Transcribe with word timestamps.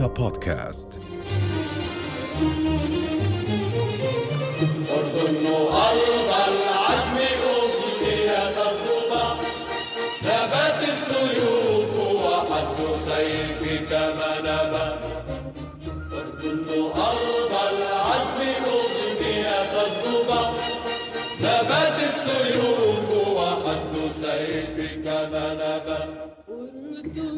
رؤيا 0.00 0.14
بودكاست 0.14 1.00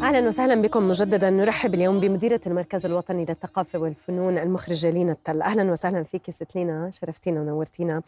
أهلا 0.02 0.26
وسهلا 0.26 0.62
بكم. 0.62 0.88
مجددا 0.88 1.30
نرحب 1.30 1.74
اليوم 1.74 2.00
بمديرة 2.00 2.40
المركز 2.46 2.86
الوطني 2.86 3.24
للثقافة 3.24 3.78
والفنون 3.78 4.38
المخرجه 4.38 4.90
لينا 4.90 5.12
التل. 5.12 5.42
أهلا 5.42 5.72
وسهلا 5.72 6.02
فيك 6.02 6.30
ست 6.30 6.56
لينا 6.56 6.90
شرفتينا 6.90 7.40
ونورتينا. 7.40 8.02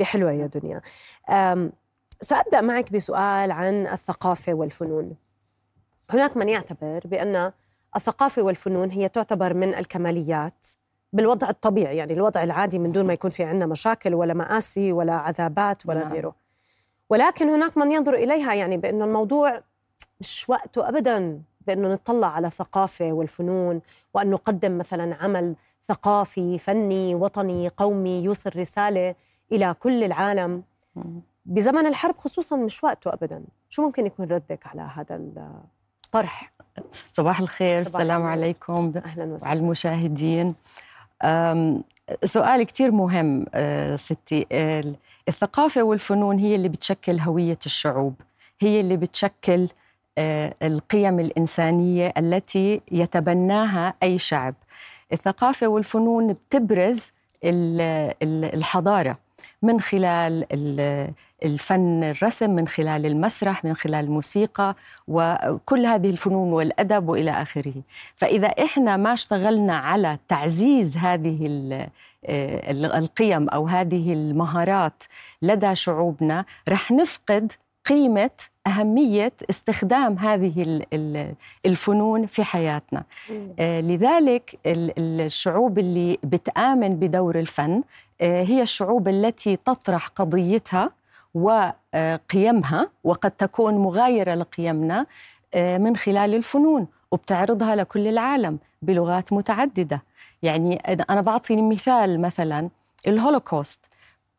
بحلوة 0.00 0.32
يا 0.32 0.46
دنيا. 0.46 0.80
سأبدأ 2.20 2.60
معك 2.60 2.92
بسؤال 2.92 3.52
عن 3.52 3.86
الثقافة 3.86 4.54
والفنون. 4.54 5.16
هناك 6.10 6.36
من 6.36 6.48
يعتبر 6.48 7.00
بأن 7.04 7.52
الثقافة 7.96 8.42
والفنون 8.42 8.90
هي 8.90 9.08
تعتبر 9.08 9.54
من 9.54 9.74
الكماليات 9.74 10.66
بالوضع 11.12 11.48
الطبيعي 11.48 11.96
يعني 11.96 12.12
الوضع 12.12 12.42
العادي 12.42 12.78
من 12.78 12.92
دون 12.92 13.06
ما 13.06 13.12
يكون 13.12 13.30
في 13.30 13.44
عندنا 13.44 13.66
مشاكل 13.66 14.14
ولا 14.14 14.34
مآسي 14.34 14.92
ولا 14.92 15.12
عذابات 15.12 15.86
ولا 15.86 16.00
نعم. 16.00 16.12
غيره. 16.12 16.34
ولكن 17.10 17.48
هناك 17.48 17.76
من 17.76 17.92
ينظر 17.92 18.14
إليها 18.14 18.54
يعني 18.54 18.76
بانه 18.76 19.04
الموضوع 19.04 19.62
مش 20.20 20.44
وقته 20.48 20.88
ابدا 20.88 21.42
بأنه 21.66 21.88
نطلع 21.92 22.26
على 22.26 22.46
الثقافه 22.46 23.12
والفنون 23.12 23.80
وأن 24.14 24.30
نقدم 24.30 24.78
مثلا 24.78 25.14
عمل 25.22 25.54
ثقافي 25.84 26.58
فني 26.58 27.14
وطني 27.14 27.68
قومي 27.68 28.24
يوصل 28.24 28.50
رسالة 28.56 29.14
إلى 29.52 29.74
كل 29.80 30.04
العالم. 30.04 30.62
بزمن 31.46 31.86
الحرب 31.86 32.18
خصوصا 32.18 32.56
مش 32.56 32.84
وقته 32.84 33.12
ابدا. 33.12 33.44
شو 33.70 33.82
ممكن 33.82 34.06
يكون 34.06 34.26
ردك 34.26 34.66
على 34.66 34.82
هذا 34.94 35.20
الطرح؟ 36.06 36.52
صباح 37.14 37.40
الخير 37.40 37.84
صباح 37.84 38.00
السلام. 38.00 38.22
عليكم 38.26 38.92
أهلا 39.04 39.24
وسهلا. 39.24 39.48
وعلى 39.48 39.60
المشاهدين. 39.60 40.54
سؤال 42.24 42.62
كتير 42.62 42.90
مهم 42.90 43.46
أه، 43.54 43.96
ستي. 43.96 44.46
ال- 44.52 44.96
الثقافة 45.28 45.82
والفنون 45.82 46.38
هي 46.38 46.54
اللي 46.54 46.68
بتشكل 46.68 47.18
هوية 47.20 47.58
الشعوب 47.66 48.14
هي 48.60 48.80
اللي 48.80 48.96
بتشكل 48.96 49.68
القيم 50.18 51.20
الإنسانية 51.20 52.12
التي 52.18 52.80
يتبناها 52.92 53.94
أي 54.02 54.18
شعب. 54.18 54.54
الثقافة 55.12 55.66
والفنون 55.66 56.32
بتبرز 56.32 57.12
ال- 57.44 57.80
ال- 58.22 58.54
الحضارة 58.54 59.18
من 59.62 59.80
خلال 59.80 60.46
ال- 60.52 61.10
الفن 61.44 62.04
الرسم 62.04 62.50
من 62.50 62.68
خلال 62.68 63.06
المسرح 63.06 63.64
من 63.64 63.74
خلال 63.74 64.04
الموسيقى 64.04 64.76
وكل 65.08 65.86
هذه 65.86 66.10
الفنون 66.10 66.52
والأدب 66.52 67.08
وإلى 67.08 67.30
آخره. 67.30 67.74
فإذا 68.16 68.46
إحنا 68.48 68.96
ما 68.96 69.12
اشتغلنا 69.12 69.76
على 69.76 70.18
تعزيز 70.28 70.96
هذه 70.96 71.38
آه، 72.26 72.70
ال- 72.70 72.92
القيم 72.92 73.48
أو 73.48 73.66
هذه 73.66 74.12
المهارات 74.12 75.02
لدى 75.42 75.74
شعوبنا 75.74 76.44
رح 76.68 76.90
نفقد 76.90 77.52
قيمة 77.86 78.30
أهمية 78.66 79.32
استخدام 79.50 80.18
هذه 80.18 80.62
ال- 80.62 80.86
ال- 80.92 81.34
الفنون 81.66 82.26
في 82.26 82.44
حياتنا. 82.44 83.02
آه، 83.58 83.80
لذلك 83.80 84.58
ال- 84.66 84.98
ال- 84.98 85.20
الشعوب 85.20 85.78
اللي 85.78 86.18
بتآمن 86.24 86.88
بدور 86.96 87.38
الفن 87.38 87.82
آه، 88.20 88.42
هي 88.42 88.62
الشعوب 88.62 89.08
التي 89.08 89.56
تطرح 89.56 90.08
قضيتها 90.08 90.90
وقيمها 91.34 92.88
وقد 93.04 93.30
تكون 93.30 93.74
مغايرة 93.74 94.34
لقيمنا 94.34 95.06
آه، 95.54 95.78
من 95.78 95.96
خلال 95.96 96.34
الفنون 96.34 96.86
وبتعرضها 97.10 97.76
لكل 97.76 98.06
العالم 98.08 98.58
بلغات 98.82 99.32
متعددة. 99.32 100.02
يعني 100.42 100.76
أنا 101.10 101.20
بعطي 101.20 101.62
مثال 101.62 102.20
مثلا 102.20 102.68
الهولوكوست. 103.06 103.80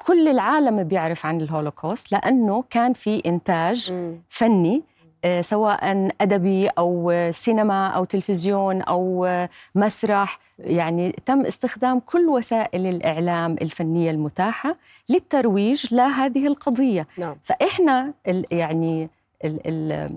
كل 0.05 0.27
العالم 0.27 0.83
بيعرف 0.83 1.25
عن 1.25 1.41
الهولوكوست 1.41 2.11
لأنه 2.11 2.63
كان 2.69 2.93
في 2.93 3.21
إنتاج 3.25 3.91
مم. 3.91 4.15
فني 4.29 4.83
آه، 5.25 5.41
سواء 5.41 6.09
أدبي 6.21 6.67
أو 6.67 7.13
سينما 7.31 7.87
أو 7.87 8.05
تلفزيون 8.05 8.81
أو 8.81 9.25
آه، 9.25 9.49
مسرح. 9.75 10.39
يعني 10.59 11.11
تم 11.25 11.45
استخدام 11.45 11.99
كل 11.99 12.25
وسائل 12.29 12.87
الإعلام 12.87 13.55
الفنية 13.61 14.11
المتاحة 14.11 14.75
للترويج 15.09 15.93
لهذه 15.93 16.47
القضية. 16.47 17.07
نعم. 17.17 17.35
فإحنا 17.43 18.13
ال 18.27 18.45
يعني 18.51 19.09
ال 19.45 19.59
ال 19.67 20.09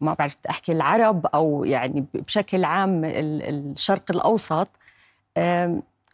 ما 0.00 0.14
بعرف 0.14 0.36
أحكي 0.50 0.72
العرب 0.72 1.26
أو 1.26 1.64
يعني 1.64 2.04
بشكل 2.14 2.64
عام 2.64 3.04
ال- 3.04 3.70
الشرق 3.72 4.10
الأوسط 4.10 4.68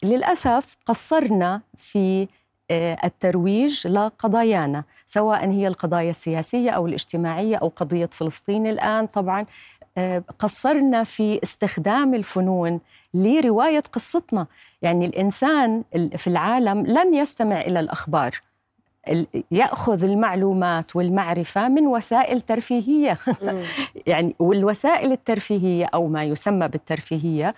للأسف 0.02 0.76
قصرنا 0.86 1.60
في 1.76 2.28
الترويج 2.70 3.86
لقضايانا 3.86 4.84
سواء 5.06 5.50
هي 5.50 5.66
القضايا 5.68 6.10
السياسية 6.10 6.70
أو 6.70 6.86
الاجتماعية 6.86 7.56
أو 7.56 7.72
قضية 7.76 8.06
فلسطين 8.12 8.66
الآن. 8.66 9.06
طبعا 9.06 9.46
آه، 9.98 10.22
قصرنا 10.38 11.04
في 11.04 11.40
استخدام 11.42 12.14
الفنون 12.14 12.80
لرواية 13.14 13.82
قصتنا. 13.92 14.46
يعني 14.82 15.06
الإنسان 15.06 15.84
ال- 15.94 16.18
في 16.18 16.26
العالم 16.26 16.86
لن 16.86 17.14
يستمع 17.14 17.60
إلى 17.60 17.80
الأخبار. 17.80 18.40
ال- 19.08 19.26
يأخذ 19.50 20.04
المعلومات 20.04 20.96
والمعرفة 20.96 21.68
من 21.68 21.86
وسائل 21.86 22.40
ترفيهية. 22.40 23.18
يعني 24.06 24.34
والوسائل 24.38 25.12
الترفيهية 25.12 25.86
أو 25.94 26.06
ما 26.08 26.24
يسمى 26.24 26.68
بالترفيهية 26.68 27.52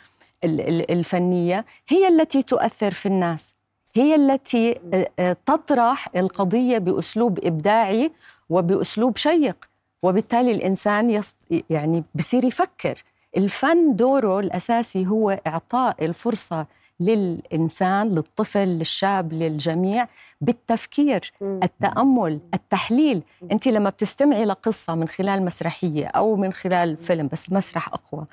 ال- 0.45 0.61
ال- 0.61 0.91
الفنية 0.91 1.65
هي 1.89 2.09
التي 2.09 2.43
تؤثر 2.43 2.91
في 2.91 3.07
الناس. 3.07 3.55
هي 3.95 4.15
التي 4.15 4.81
آه، 4.95 5.11
آه، 5.19 5.37
تطرح 5.47 6.09
القضية 6.17 6.79
بأسلوب 6.79 7.39
إبداعي 7.45 8.13
وبأسلوب 8.51 9.17
شيق 9.17 9.57
وبالتالي 10.03 10.53
الإنسان 10.53 11.11
يص... 11.11 11.35
يعني 11.71 12.05
بصير 12.15 12.45
يفكر. 12.45 13.05
الفن 13.37 13.97
دوره 13.97 14.41
الأساسي 14.41 15.07
هو 15.07 15.31
إعطاء 15.47 16.05
الفرصة 16.05 16.67
للإنسان 17.01 18.09
للطفل 18.15 18.69
للشاب 18.69 19.33
للجميع 19.33 20.09
بالتفكير 20.41 21.33
مم. 21.41 21.61
التأمل 21.63 22.41
التحليل. 22.55 23.23
أنت 23.53 23.69
لما 23.69 23.91
بتستمعي 23.91 24.45
لقصة 24.45 24.95
من 24.95 25.09
خلال 25.09 25.45
مسرحية 25.45 26.07
أو 26.07 26.37
من 26.37 26.53
خلال 26.53 26.97
فيلم 26.97 27.29
بس 27.33 27.49
المسرح 27.49 27.89
أقوى 27.89 28.27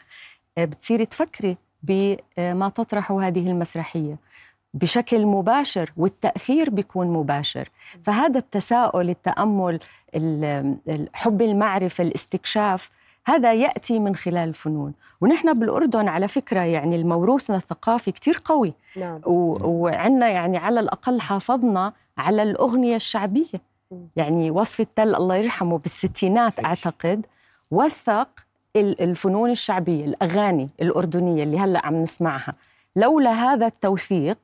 آه، 0.58 0.66
بتصيري 0.66 1.06
تفكري 1.06 1.58
بما 1.84 2.70
تطرحه 2.70 3.22
هذه 3.28 3.52
المسرحية. 3.52 4.18
بشكل 4.74 5.26
مباشر 5.26 5.92
والتأثير 5.98 6.70
بيكون 6.70 7.08
مباشر. 7.08 7.70
فهذا 8.04 8.40
التساؤل 8.40 9.10
التأمل 9.10 9.80
ال- 10.16 10.76
ال- 10.90 11.10
حب 11.14 11.42
المعرفة 11.42 12.02
الاستكشاف 12.04 12.92
هذا 13.28 13.54
يأتي 13.54 14.00
من 14.00 14.16
خلال 14.16 14.50
الفنون. 14.50 14.94
ونحن 15.22 15.54
بالأردن 15.60 16.08
على 16.08 16.28
فكرة 16.28 16.60
يعني 16.60 16.96
الموروثنا 16.96 17.56
الثقافي 17.58 18.12
كتير 18.12 18.38
قوي. 18.46 18.74
نعم. 18.98 19.22
وعندنا 19.26 20.30
يعني 20.30 20.58
على 20.58 20.80
الأقل 20.80 21.22
حافظنا 21.22 21.94
على 22.18 22.44
الأغنية 22.44 22.96
الشعبية. 22.96 23.62
يعني 24.16 24.52
وصف 24.52 24.80
التل 24.82 25.16
الله 25.16 25.36
يرحمه 25.36 25.78
بالستينات 25.78 26.66
أعتقد 26.66 27.26
وثق 27.72 28.30
ال- 28.76 29.02
الفنون 29.02 29.50
الشعبية 29.52 30.06
الأغاني 30.06 30.68
الأردنية 30.82 31.44
اللي 31.44 31.60
هلأ 31.60 31.86
عم 31.86 31.96
نسمعها. 32.02 32.54
لولا 32.96 33.32
هذا 33.32 33.66
التوثيق 33.66 34.38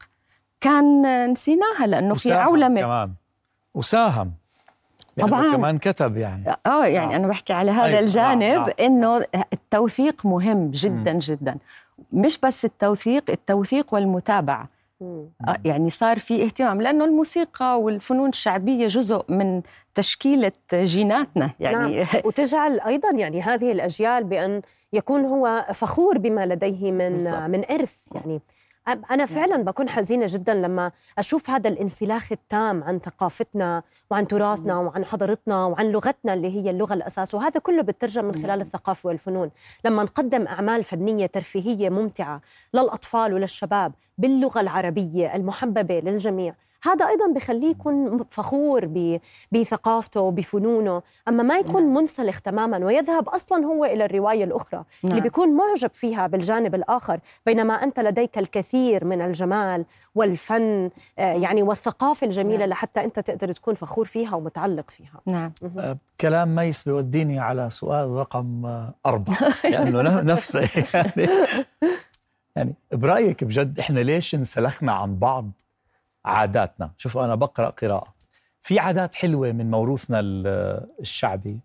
كان 0.62 1.32
نسيناها 1.32 1.88
لأنه 1.88 2.14
في 2.14 2.34
عولمة 2.34 2.82
كمان 2.82 3.12
وساهم 3.74 4.32
يعني 5.18 5.32
طبعاً. 5.32 5.56
كمان 5.56 5.78
كتب 5.78 6.18
يعني 6.18 6.44
آه 6.66 6.86
يعني 6.86 7.06
نعم. 7.06 7.16
أنا 7.16 7.28
بحكي 7.28 7.54
على 7.54 7.72
هذا 7.72 7.86
أيوة، 7.86 8.00
الجانب 8.00 8.42
نعم، 8.42 8.62
نعم. 8.62 8.72
إنه 8.80 9.26
التوثيق 9.54 10.26
مهم 10.26 10.72
جدا 10.72 11.14
جدا 11.14 11.58
مش 12.14 12.40
بس 12.44 12.66
التوثيق 12.66 13.24
التوثيق 13.30 13.94
والمتابعة 13.94 14.70
مم. 15.02 15.26
آه، 15.48 15.58
يعني 15.66 15.90
صار 15.90 16.20
في 16.20 16.44
اهتمام 16.44 16.82
لأنه 16.82 17.06
الموسيقى 17.06 17.82
والفنون 17.82 18.30
الشعبية 18.30 18.88
جزء 18.88 19.26
من 19.30 19.62
تشكيلة 19.96 20.52
جيناتنا 20.74 21.50
يعني 21.60 21.98
نعم. 21.98 22.08
وتجعل 22.26 22.80
أيضا 22.80 23.12
يعني 23.12 23.42
هذه 23.42 23.72
الأجيال 23.72 24.24
بأن 24.24 24.62
يكون 24.94 25.26
هو 25.26 25.66
فخور 25.74 26.18
بما 26.18 26.46
لديه 26.46 26.92
من 26.92 27.18
بالضبط. 27.18 27.50
من 27.50 27.66
إرث 27.72 27.98
يعني 28.16 28.42
أنا 28.88 29.26
فعلا 29.26 29.64
بكون 29.64 29.90
حزينة 29.90 30.26
جدا 30.30 30.54
لما 30.54 30.92
أشوف 31.18 31.50
هذا 31.50 31.70
الانسلاخ 31.70 32.32
التام 32.32 32.84
عن 32.84 33.00
ثقافتنا 33.00 33.84
وعن 34.12 34.28
تراثنا 34.28 34.78
وعن 34.78 35.06
حضارتنا 35.06 35.66
وعن 35.66 35.86
لغتنا 35.86 36.34
اللي 36.34 36.56
هي 36.56 36.70
اللغة 36.70 36.94
الأساس 36.94 37.34
وهذا 37.34 37.60
كله 37.60 37.82
بترجم 37.82 38.26
من 38.26 38.34
خلال 38.34 38.62
الثقافة 38.62 39.08
والفنون. 39.08 39.52
لما 39.86 40.04
نقدم 40.04 40.48
أعمال 40.48 40.84
فنية 40.84 41.26
ترفيهية 41.26 41.90
ممتعة 41.90 42.42
للأطفال 42.74 43.34
وللشباب 43.34 43.94
باللغة 44.18 44.62
العربية 44.62 45.36
المحببة 45.36 46.00
للجميع 46.00 46.56
هذا 46.84 47.08
أيضا 47.08 47.28
بخليه 47.36 47.68
يكون 47.72 48.26
فخور 48.30 48.90
بثقافته 49.52 50.22
وبفنونه 50.22 51.02
أما 51.28 51.44
ما 51.44 51.58
يكون 51.58 51.84
نعم. 51.84 51.94
منسلخ 51.94 52.42
تماما 52.42 52.86
ويذهب 52.86 53.30
أصلا 53.30 53.66
هو 53.66 53.86
إلى 53.86 54.06
الرواية 54.06 54.44
الأخرى 54.44 54.84
نعم. 55.04 55.12
اللي 55.12 55.22
بيكون 55.22 55.56
معجب 55.56 55.94
فيها 55.94 56.28
بالجانب 56.28 56.76
الآخر 56.76 57.20
بينما 57.46 57.74
أنت 57.74 58.00
لديك 58.00 58.38
الكثير 58.38 59.06
من 59.06 59.22
الجمال 59.22 59.86
والفن 60.16 60.90
آه، 61.20 61.34
يعني 61.34 61.64
والثقافة 61.64 62.26
الجميلة 62.26 62.60
نعم. 62.60 62.70
لحتى 62.70 63.04
أنت 63.04 63.20
تقدر 63.20 63.52
تكون 63.52 63.76
فخور 63.76 64.06
فيها 64.06 64.36
ومتعلق 64.36 64.90
فيها 64.90 65.22
نعم 65.26 65.52
أه 65.78 65.98
كلام 66.22 66.56
ميس 66.56 66.84
بيوديني 66.84 67.40
على 67.40 67.70
سؤال 67.70 68.10
رقم 68.10 68.66
أربعة 69.06 69.38
لأنه 69.64 70.02
يعني 70.02 70.22
نفسه 70.22 70.70
يعني 70.94 71.30
يعني 72.56 72.76
برأيك 72.92 73.44
بجد 73.44 73.80
إحنا 73.80 74.00
ليش 74.00 74.36
انسلخنا 74.36 74.92
عن 74.92 75.16
بعض 75.16 75.52
عاداتنا. 76.26 76.92
شوفوا 76.98 77.26
أنا 77.26 77.36
بقرأ 77.36 77.70
قراءة. 77.70 78.14
في 78.62 78.80
عادات 78.80 79.16
حلوة 79.16 79.52
من 79.52 79.72
موروثنا 79.72 80.20
الشعبي. 81.00 81.60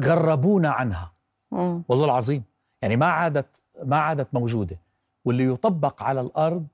غربونا 0.00 0.70
عنها. 0.70 1.12
مم. 1.50 1.82
والله 1.88 2.04
العظيم. 2.04 2.44
يعني 2.82 2.96
ما 2.96 3.06
عادت 3.06 3.46
ما 3.84 3.96
عادت 3.96 4.28
موجودة. 4.32 4.76
واللي 5.24 5.44
يطبق 5.44 6.02
على 6.02 6.20
الأرض 6.20 6.66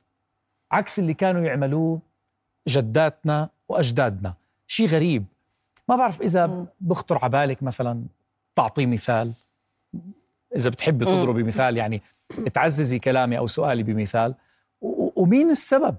عكس 0.72 0.98
اللي 0.98 1.14
كانوا 1.14 1.42
يعملوه 1.42 2.00
جداتنا 2.68 3.48
وأجدادنا. 3.68 4.34
شيء 4.66 4.88
غريب. 4.88 5.24
ما 5.88 5.96
بعرف 5.96 6.22
إذا 6.22 6.66
بخطر 6.80 7.18
على 7.22 7.30
بالك 7.30 7.62
مثلا 7.62 8.04
تعطي 8.56 8.86
مثال. 8.86 9.32
إذا 10.56 10.70
بتحبي 10.70 11.04
تضربي 11.04 11.42
مثال 11.42 11.76
يعني 11.76 12.02
تعززي 12.54 12.98
كلامي 12.98 13.38
أو 13.38 13.46
سؤالي 13.46 13.82
بمثال. 13.82 14.34
ومين 15.16 15.50
السبب؟ 15.50 15.96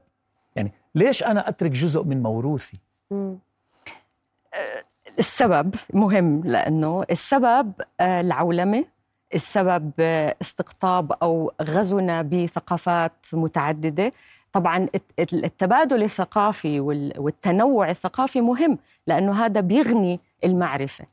يعني 0.56 0.72
ليش 0.96 1.24
أنا 1.24 1.50
أترك 1.50 1.72
جزء 1.72 2.04
من 2.04 2.24
موروثي؟ 2.24 2.78
أه، 3.12 4.84
السبب 5.20 5.76
مهم 5.94 6.42
لأنه 6.46 7.06
السبب 7.12 7.74
أه، 8.00 8.22
العولمة 8.22 8.86
السبب 9.34 9.92
أه، 10.00 10.36
استقطاب 10.42 11.12
أو 11.12 11.52
غزونا 11.62 12.22
بثقافات 12.22 13.26
متعددة. 13.34 14.12
طبعا 14.54 14.88
التبادل 15.20 16.04
الثقافي 16.04 16.80
والتنوع 17.18 17.90
الثقافي 17.90 18.42
مهم 18.42 18.78
لأنه 19.08 19.46
هذا 19.46 19.60
بيغني 19.60 20.20
المعرفة. 20.44 21.06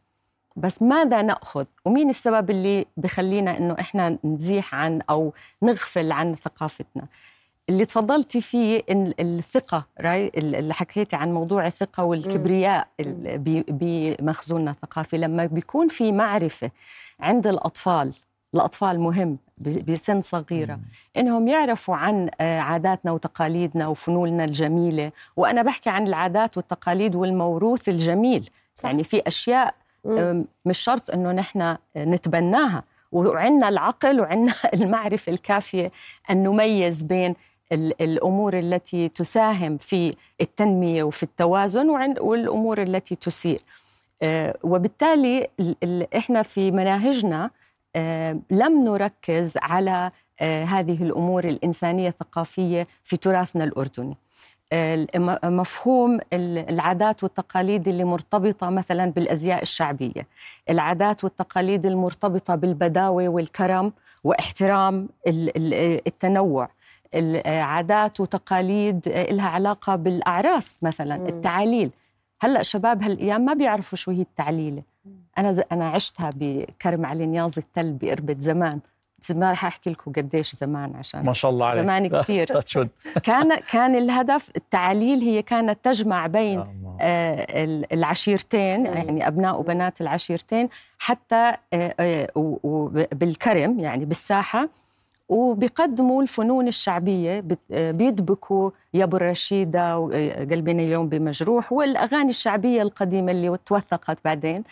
بس 0.56 0.82
ماذا 0.82 1.22
نأخذ؟ 1.22 1.64
ومين 1.84 2.10
السبب 2.10 2.50
اللي 2.50 2.86
بخلينا 2.96 3.58
إنه 3.58 3.76
إحنا 3.80 4.18
نزيح 4.24 4.74
عن 4.74 5.00
أو 5.10 5.32
نغفل 5.62 6.12
عن 6.12 6.34
ثقافتنا؟ 6.34 7.06
اللي 7.68 7.84
تفضلتي 7.84 8.40
فيه 8.40 8.82
إن 8.90 9.14
الثقة 9.20 9.86
راي 10.00 10.32
اللي 10.36 10.74
حكيتي 10.74 11.16
عن 11.16 11.32
موضوع 11.32 11.66
الثقة 11.66 12.04
والكبرياء 12.04 12.88
بمخزوننا 13.68 14.70
الثقافي 14.70 15.18
لما 15.18 15.46
بيكون 15.46 15.88
في 15.88 16.12
معرفة 16.12 16.70
عند 17.20 17.46
الأطفال 17.46 18.12
الأطفال 18.54 19.00
مهم 19.00 19.38
بسن 19.58 20.20
صغيرة 20.22 20.78
إنهم 21.16 21.48
يعرفوا 21.48 21.96
عن 21.96 22.30
آه، 22.40 22.60
عاداتنا 22.60 23.12
وتقاليدنا 23.12 23.86
وفنوننا 23.88 24.44
الجميلة 24.44 25.12
وأنا 25.36 25.62
بحكي 25.62 25.90
عن 25.90 26.06
العادات 26.06 26.56
والتقاليد 26.56 27.14
والموروث 27.14 27.88
الجميل. 27.88 28.50
صح. 28.74 28.84
يعني 28.84 29.04
في 29.04 29.22
أشياء 29.26 29.74
مش 30.64 30.78
شرط 30.78 31.10
إنه 31.10 31.32
نحن 31.32 31.76
نتبناها 31.96 32.84
وعندنا 33.12 33.68
العقل 33.68 34.20
وعندنا 34.20 34.54
المعرفة 34.74 35.32
الكافية 35.32 35.92
أن 36.30 36.42
نميز 36.42 37.02
بين 37.02 37.34
الأمور 37.72 38.58
التي 38.58 39.08
تساهم 39.08 39.76
في 39.78 40.14
التنمية 40.40 41.02
وفي 41.02 41.22
التوازن 41.22 41.88
والأمور 42.20 42.82
التي 42.82 43.14
تسيء. 43.14 43.60
آه، 44.22 44.58
وبالتالي 44.62 45.48
إحنا 46.16 46.42
في 46.42 46.70
مناهجنا 46.70 47.50
آه، 47.96 48.38
لم 48.50 48.80
نركز 48.84 49.56
على 49.62 50.10
آه، 50.40 50.64
هذه 50.64 51.02
الأمور 51.02 51.44
الإنسانية 51.44 52.08
الثقافية 52.08 52.86
في 53.04 53.16
تراثنا 53.16 53.64
الأردني. 53.64 54.16
مفهوم 55.44 56.18
العادات 56.32 57.22
والتقاليد 57.22 57.88
اللي 57.88 58.04
مرتبطة 58.04 58.70
مثلا 58.70 59.10
بالأزياء 59.10 59.62
الشعبية. 59.62 60.26
العادات 60.70 61.24
والتقاليد 61.24 61.86
المرتبطة 61.86 62.54
بالبداوة 62.54 63.28
والكرم 63.28 63.92
واحترام 64.24 65.08
التنوع. 66.06 66.68
العادات 67.14 68.20
وتقاليد 68.20 69.08
لها 69.08 69.48
علاقة 69.48 69.96
بالأعراس 69.96 70.78
مثلا 70.82 71.16
مم. 71.16 71.26
التعاليل. 71.26 71.90
هلأ 72.40 72.62
شباب 72.62 73.02
هالأيام 73.02 73.40
ما 73.40 73.54
بيعرفوا 73.54 73.98
شو 73.98 74.10
هي 74.10 74.20
التعليله 74.22 74.82
أنا 75.38 75.52
ز... 75.52 75.62
أنا 75.72 75.88
عشتها 75.88 76.30
بكرم 76.34 77.06
علي 77.06 77.26
نياز 77.26 77.58
التل 77.58 77.92
بقربة 77.92 78.36
زمان. 78.40 78.80
ما 79.30 79.52
رح 79.52 79.64
أحكي 79.64 79.90
لكم 79.90 80.12
قديش 80.12 80.54
زمان 80.54 80.96
عشان 80.96 81.24
ما 81.24 81.32
شاء 81.32 81.50
الله 81.50 81.66
عليك. 81.66 81.82
زمان 81.82 82.20
كثير. 82.20 82.46
كان 83.24 83.56
كان 83.56 83.94
الهدف 83.96 84.50
التعاليل 84.56 85.20
هي 85.20 85.42
كانت 85.42 85.78
تجمع 85.82 86.26
بين 86.26 86.64
آه 87.00 87.46
العشيرتين 87.92 88.86
يعني 88.86 89.26
أبناء 89.26 89.60
وبنات 89.60 90.00
العشيرتين 90.00 90.68
حتى 90.98 91.54
آه 91.72 91.94
آه 92.00 92.28
بالكرم 93.12 93.80
يعني 93.80 94.04
بالساحة. 94.04 94.68
وبيقدموا 95.28 96.22
الفنون 96.22 96.68
الشعبية 96.68 97.44
بيدبكوا 97.70 98.70
يا 98.94 99.04
ابو 99.04 99.16
الرشيدة 99.16 99.94
قلبنا 100.50 100.82
اليوم 100.82 101.08
بمجروح 101.08 101.72
والأغاني 101.72 102.30
الشعبية 102.30 102.82
القديمة 102.82 103.32
اللي 103.32 103.58
توثقت 103.66 104.18
بعدين. 104.24 104.64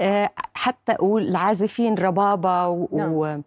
آه، 0.00 0.30
حتى 0.54 0.96
والعازفين 1.00 1.94
ربابة 1.94 2.68
و... 2.68 2.88
نعم. 2.92 3.42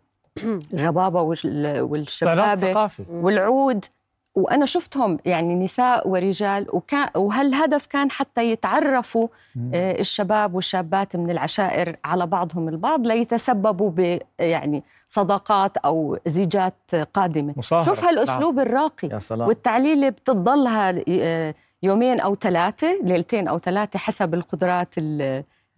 الربابة 0.74 1.22
والشبابة 1.22 2.90
والعود. 3.10 3.86
وأنا 4.36 4.66
شفتهم 4.66 5.18
يعني 5.26 5.56
نساء 5.56 6.08
ورجال 6.08 6.66
وكان 6.74 7.10
وهالهدف 7.16 7.86
كان 7.86 8.12
حتى 8.12 8.52
يتعرفوا 8.52 9.28
آه، 9.74 10.00
الشباب 10.00 10.56
والشابات 10.56 11.16
من 11.16 11.32
العشائر 11.32 11.96
على 12.06 12.28
بعضهم 12.28 12.70
البعض 12.70 13.08
ليتسببوا 13.08 13.90
ب 13.90 14.20
يعني 14.40 14.84
صداقات 15.10 15.78
أو 15.78 16.18
زيجات 16.26 16.96
قادمة 17.14 17.54
مصاهرة. 17.58 17.84
شوف 17.84 18.04
هالأسلوب 18.04 18.56
نعم. 18.56 18.68
الراقي 18.68 19.08
يا 19.08 19.20
سلام. 19.20 19.48
والتعليله 19.48 20.10
بتضلها 20.10 21.04
آه، 21.10 21.54
يومين 21.84 22.20
أو 22.20 22.36
ثلاثة 22.36 23.00
ليلتين 23.04 23.48
أو 23.48 23.60
ثلاثة 23.60 24.00
حسب 24.00 24.34
القدرات 24.34 24.96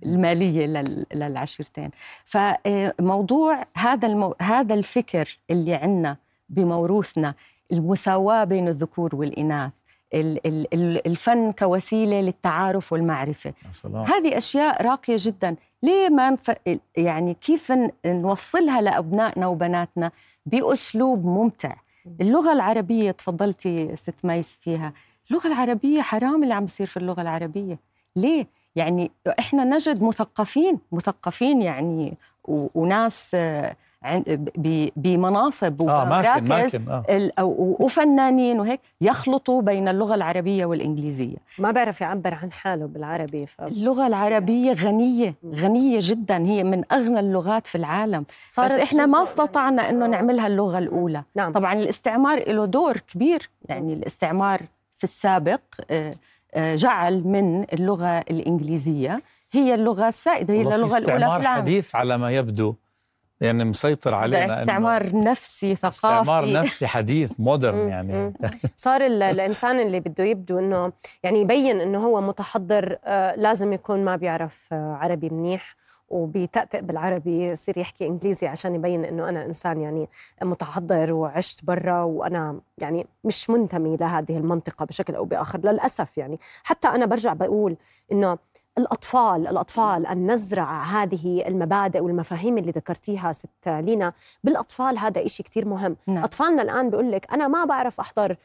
المالية 0.06 0.66
للعشيرتين 1.14 1.92
فموضوع 2.26 3.66
هذا 3.74 4.08
المو... 4.08 4.36
هذا 4.42 4.74
الفكر 4.74 5.38
اللي 5.50 5.74
عندنا 5.74 6.18
بموروثنا 6.50 7.34
المساواة 7.72 8.44
بين 8.44 8.68
الذكور 8.68 9.16
والإناث 9.16 9.72
الفن 10.14 11.52
كوسيلة 11.52 12.22
للتعارف 12.22 12.94
والمعرفة. 12.94 13.54
السلام. 13.70 14.04
هذه 14.04 14.38
أشياء 14.38 14.82
راقية 14.82 15.16
جدا. 15.20 15.56
ليه 15.84 16.10
ما 16.10 16.30
نف... 16.30 16.52
يعني 16.98 17.34
كيف 17.34 17.74
نوصلها 18.06 18.82
لأبنائنا 18.82 19.48
وبناتنا 19.48 20.12
بأسلوب 20.46 21.26
ممتع؟ 21.26 21.76
اللغة 22.22 22.54
العربية 22.54 23.12
تفضلتي 23.12 23.96
ست 23.96 24.26
ميس 24.26 24.60
فيها. 24.62 24.94
اللغة 25.30 25.48
العربية 25.48 26.02
حرام 26.02 26.44
اللي 26.44 26.54
عم 26.54 26.66
بيصير 26.66 26.88
في 26.88 26.98
اللغة 26.98 27.22
العربية. 27.22 27.80
ليه؟ 28.16 28.48
يعني 28.76 29.12
إحنا 29.40 29.64
نجد 29.64 30.04
مثقفين 30.04 30.80
مثقفين 30.92 31.62
يعني 31.62 32.18
وناس 32.48 33.36
بمناصب 34.96 35.82
ومراكز 35.82 36.76
آه. 36.76 37.04
آه. 37.40 37.44
وفنانين 37.80 38.60
وهيك 38.60 38.80
يخلطوا 39.02 39.62
بين 39.62 39.88
اللغة 39.88 40.16
العربية 40.16 40.66
والإنجليزية. 40.66 41.38
ما 41.60 41.72
بعرف 41.72 42.02
يعبر 42.02 42.34
عن 42.34 42.52
حاله 42.52 42.86
بالعربي 42.86 43.46
ف... 43.46 43.62
اللغة 43.62 44.08
العربية 44.08 44.74
غنية 44.74 45.36
غنية 45.56 46.00
جدا 46.02 46.46
هي 46.46 46.64
من 46.64 46.84
أغنى 46.92 47.20
اللغات 47.20 47.68
في 47.68 47.76
العالم. 47.76 48.26
صارت 48.48 48.74
بس 48.74 48.80
إحنا 48.80 49.06
ما 49.06 49.24
استطعنا 49.24 49.90
إنه 49.90 50.08
نعملها 50.08 50.48
اللغة 50.48 50.78
الأولى. 50.78 51.24
نعم. 51.36 51.52
طبعا 51.52 51.74
الاستعمار 51.74 52.52
له 52.52 52.66
دور 52.66 52.98
كبير. 52.98 53.50
يعني 53.66 53.94
الاستعمار 53.94 54.62
في 54.98 55.04
السابق 55.04 55.62
آه، 55.92 56.14
آه، 56.54 56.76
جعل 56.76 57.28
من 57.28 57.64
اللغة 57.74 58.20
الإنجليزية. 58.20 59.22
هي 59.52 59.74
اللغة 59.74 60.08
السائدة 60.08 60.54
هي 60.54 60.62
اللغة 60.62 60.98
الأولى 60.98 61.06
في 61.06 61.16
العالم. 61.16 61.48
حديث 61.48 61.96
على 61.96 62.18
ما 62.18 62.32
يبدو. 62.32 62.76
يعني 63.42 63.66
مسيطر 63.66 64.14
علينا 64.16 64.62
استعمار 64.62 65.16
نفسي 65.16 65.76
ثقافي 65.76 65.96
استعمار 65.96 66.52
نفسي 66.52 66.88
حديث 66.88 67.32
مودرن. 67.40 67.90
يعني. 67.90 68.34
صار 68.76 69.02
ال- 69.06 69.24
الإنسان 69.24 69.80
اللي 69.80 70.00
بده 70.00 70.24
يبدو 70.24 70.60
إنه 70.60 70.92
يعني 71.24 71.42
يبين 71.42 71.82
إنه 71.82 72.00
هو 72.06 72.22
متحضر 72.22 72.98
آه، 73.06 73.36
لازم 73.36 73.74
يكون 73.74 74.06
ما 74.06 74.16
بيعرف 74.16 74.68
آه، 74.72 74.98
عربي 75.02 75.30
منيح 75.30 75.76
وبيتأتئ 76.10 76.82
بالعربي 76.82 77.48
يصير 77.48 77.78
يحكي 77.78 78.08
إنجليزي 78.08 78.48
عشان 78.48 78.76
يبين 78.76 79.06
إنه 79.06 79.30
أنا 79.30 79.46
إنسان 79.46 79.82
يعني 79.82 80.10
متحضر 80.44 81.14
وعشت 81.14 81.66
برا 81.66 82.02
وأنا 82.04 82.60
يعني 82.78 83.08
مش 83.24 83.50
منتمي 83.50 83.98
لهذه 83.98 84.38
المنطقة 84.38 84.86
بشكل 84.86 85.16
أو 85.16 85.26
بآخر 85.26 85.60
للأسف 85.60 86.18
يعني 86.18 86.40
حتى 86.64 86.88
أنا 86.88 87.06
برجع 87.06 87.34
بقول 87.34 87.78
إنه 88.12 88.38
الأطفال 88.78 89.48
الأطفال 89.48 90.08
أن 90.08 90.32
نزرع 90.32 90.84
هذه 90.84 91.48
المبادئ 91.48 92.00
والمفاهيم 92.00 92.58
اللي 92.58 92.72
ذكرتيها 92.72 93.32
ست 93.32 93.68
لينا 93.68 94.14
بالأطفال 94.44 94.98
هذا 94.98 95.26
إشي 95.26 95.44
كتير 95.44 95.66
مهم 95.66 95.98
نعم. 96.08 96.24
أطفالنا 96.24 96.62
الآن 96.62 96.90
بيقول 96.90 97.12
لك 97.12 97.34
أنا 97.34 97.48
ما 97.48 97.66
بعرف 97.66 98.00
أحضر 98.00 98.36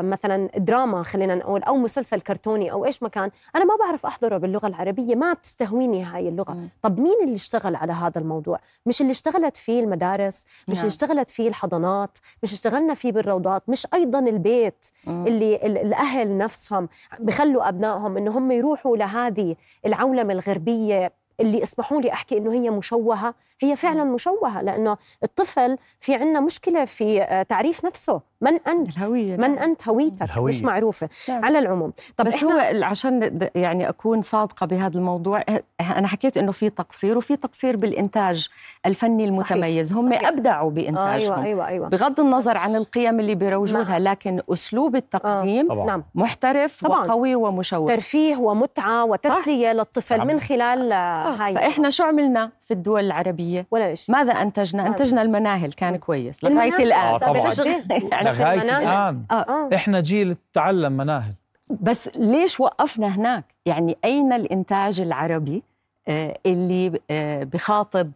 مثلا 0.00 0.48
دراما 0.56 1.02
خلينا 1.02 1.34
نقول 1.34 1.62
أو 1.62 1.76
مسلسل 1.76 2.20
كرتوني 2.20 2.72
أو 2.72 2.84
إيش 2.84 3.02
ما 3.02 3.08
كان 3.08 3.30
أنا 3.56 3.64
ما 3.64 3.76
بعرف 3.84 4.06
أحضره 4.06 4.36
باللغة 4.38 4.66
العربية 4.66 5.14
ما 5.14 5.32
بتستهويني 5.32 6.02
هاي 6.04 6.28
اللغة 6.28 6.52
مم. 6.52 6.68
طب 6.82 7.00
مين 7.00 7.14
اللي 7.22 7.34
اشتغل 7.34 7.76
على 7.76 7.92
هذا 7.92 8.20
الموضوع 8.20 8.60
مش 8.86 9.00
اللي 9.00 9.10
اشتغلت 9.10 9.56
فيه 9.56 9.80
المدارس 9.80 10.44
مش 10.68 10.74
نعم. 10.74 10.78
اللي 10.84 10.88
اشتغلت 10.88 11.30
فيه 11.30 11.48
الحضانات 11.48 12.18
مش 12.42 12.52
اشتغلنا 12.52 12.94
فيه 12.94 13.12
بالروضات 13.12 13.62
مش 13.68 13.86
أيضا 13.94 14.18
البيت 14.18 14.86
مم. 15.06 15.26
اللي 15.26 15.56
ال- 15.56 15.78
الأهل 15.78 16.38
نفسهم 16.38 16.88
بخلوا 17.18 17.68
أبنائهم 17.68 18.16
إنه 18.16 18.38
هم 18.38 18.50
يروحوا 18.52 18.96
لهذه 18.96 19.56
العولمة 19.86 20.32
الغربية 20.32 21.12
اللي 21.40 21.62
اسمحوا 21.62 22.00
لي 22.00 22.12
أحكي 22.12 22.38
إنه 22.38 22.52
هي 22.52 22.70
مشوهة 22.70 23.34
هي 23.60 23.76
فعلا 23.76 24.04
مشوهة 24.04 24.62
لأنه 24.62 24.96
الطفل 25.22 25.76
في 26.00 26.14
عندنا 26.14 26.40
مشكلة 26.40 26.84
في 26.84 27.22
آه، 27.22 27.42
تعريف 27.42 27.84
نفسه. 27.84 28.20
من 28.40 28.52
أنت؟ 28.68 28.96
الهوية 28.96 29.32
من 29.32 29.40
نعم. 29.40 29.58
أنت؟ 29.58 29.88
هويتك 29.88 30.22
الهوية. 30.22 30.48
مش 30.52 30.62
معروفة 30.62 31.08
نعم. 31.28 31.44
على 31.44 31.58
العموم. 31.58 31.92
طب 32.16 32.24
بس 32.26 32.34
إحنا 32.34 32.54
هو 32.78 32.84
عشان 32.84 33.48
يعني 33.54 33.88
أكون 33.88 34.22
صادقة 34.22 34.66
بهذا 34.66 34.98
الموضوع 34.98 35.40
اه- 35.48 35.62
أنا 35.80 36.06
حكيت 36.08 36.36
إنه 36.36 36.52
في 36.52 36.70
تقصير 36.70 37.18
وفي 37.18 37.36
تقصير 37.36 37.76
بالإنتاج 37.76 38.48
الفني 38.86 39.24
المتميز. 39.24 39.92
هم 39.92 40.00
صحيح. 40.10 40.28
أبدعوا 40.28 40.70
بانتاجهم 40.70 41.08
أيوه 41.32 41.44
أيوه 41.44 41.66
أيوه. 41.68 41.88
بغض 41.88 42.20
النظر 42.20 42.56
عن 42.56 42.76
القيم 42.76 43.20
اللي 43.20 43.34
بيروجونها 43.34 43.98
لكن 43.98 44.40
أسلوب 44.52 44.96
التقديم 44.96 45.68
طبعا. 45.68 45.86
نعم. 45.86 46.04
محترف 46.14 46.84
طبعاً. 46.84 47.06
وقوي 47.06 47.34
ومشوق 47.34 47.88
ترفيه 47.88 48.36
ومتعة 48.36 49.04
وتسلية 49.04 49.72
للطفل 49.72 50.20
عم- 50.20 50.26
من 50.26 50.40
خلال 50.40 50.92
آه، 50.92 51.30
هاي. 51.34 51.54
فإحنا 51.54 51.90
شو 51.90 52.04
عملنا 52.04 52.50
في 52.62 52.70
الدول 52.74 53.04
العربية؟ 53.04 53.45
ولا 53.70 53.86
إيش 53.86 54.10
ماذا 54.10 54.32
أنتجنا. 54.32 54.86
أنتجنا 54.86 55.22
المناهل 55.22 55.72
كان 55.72 55.96
كويس. 55.96 56.44
لغايه 56.44 56.76
الآن. 56.82 56.98
آه، 57.00 57.18
طبعاً. 57.18 57.52
يعني 58.12 58.28
لغايه 58.28 58.62
الآن. 58.62 59.24
آه. 59.30 59.68
إحنا 59.74 60.00
جيل 60.00 60.36
تعلم 60.52 60.92
مناهل. 60.92 61.32
بس 61.80 62.10
ليش 62.16 62.60
وقفنا 62.60 63.06
هناك؟ 63.06 63.44
يعني 63.66 63.96
أين 64.04 64.32
الإنتاج 64.32 65.00
العربي 65.00 65.62
آه، 66.08 66.38
اللي 66.46 67.00
آه، 67.10 67.44
بخاطب 67.44 68.10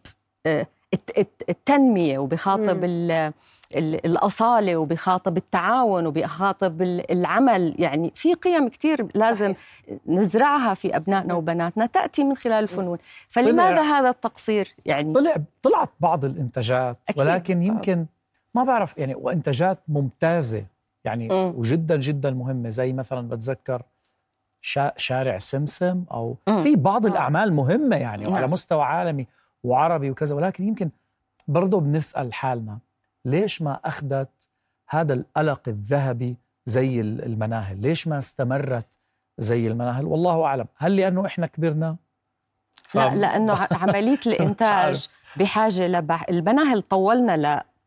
آه، 0.46 0.66
الت- 0.94 1.18
الت- 1.18 1.44
التنمية 1.48 2.18
وبخاطب 2.18 2.84
الأصالة 3.76 4.76
وبخاطب 4.76 5.36
التعاون 5.36 6.06
وبخاطب 6.06 6.82
ال- 6.82 7.12
العمل 7.12 7.74
يعني 7.78 8.12
في 8.14 8.34
قيم 8.34 8.68
كتير 8.68 9.06
لازم 9.14 9.54
نزرعها 10.06 10.74
في 10.74 10.96
أبنائنا 10.96 11.34
وبناتنا 11.34 11.86
تأتي 11.86 12.24
من 12.24 12.36
خلال 12.36 12.62
الفنون 12.62 12.98
فلماذا 13.28 13.76
طلع- 13.76 13.98
هذا 13.98 14.08
التقصير 14.10 14.74
يعني 14.86 15.12
طلع 15.14 15.36
طلعت 15.62 15.90
بعض 16.00 16.24
الإنتاجات 16.24 16.98
أكيد. 17.08 17.20
ولكن 17.22 17.62
يمكن 17.62 18.06
ما 18.54 18.64
بعرف 18.64 18.98
يعني 18.98 19.14
وإنتاجات 19.14 19.78
ممتازة 19.88 20.64
يعني 21.04 21.28
مم. 21.28 21.52
وجدا 21.56 21.96
جدا 21.96 22.30
مهمة 22.30 22.68
زي 22.68 22.92
مثلا 22.92 23.28
بتذكر 23.28 23.82
شا 24.62 24.92
شارع 24.96 25.38
سمسم 25.38 26.04
أو 26.12 26.36
مم. 26.48 26.62
في 26.62 26.76
بعض 26.76 27.06
آه. 27.06 27.10
الأعمال 27.10 27.52
مهمة 27.52 27.96
يعني 27.96 28.22
نعم. 28.24 28.32
وعلى 28.32 28.46
مستوى 28.46 28.82
عالمي 28.82 29.26
وعربي 29.64 30.10
وكذا 30.10 30.34
ولكن 30.36 30.68
يمكن 30.68 30.90
برضه 31.48 31.80
بنسأل 31.80 32.34
حالنا 32.34 32.78
ليش 33.24 33.62
ما 33.62 33.80
أخذت 33.84 34.48
هذا 34.88 35.14
الألق 35.14 35.60
الذهبي 35.68 36.36
زي 36.66 37.00
ال- 37.00 37.24
المناهل؟ 37.24 37.80
ليش 37.82 38.08
ما 38.08 38.18
استمرت 38.18 38.86
زي 39.38 39.66
المناهل؟ 39.66 40.04
والله 40.04 40.44
أعلم. 40.44 40.66
هل 40.76 40.96
لأنه 40.96 41.26
إحنا 41.26 41.46
كبرنا؟ 41.46 41.96
لا 42.94 43.14
لأنه 43.14 43.68
عملية 43.82 44.20
الإنتاج. 44.26 45.08
بحاجة 45.36 45.86
لبح... 45.86 46.26
المناهل 46.28 46.82
طولنا 46.82 47.36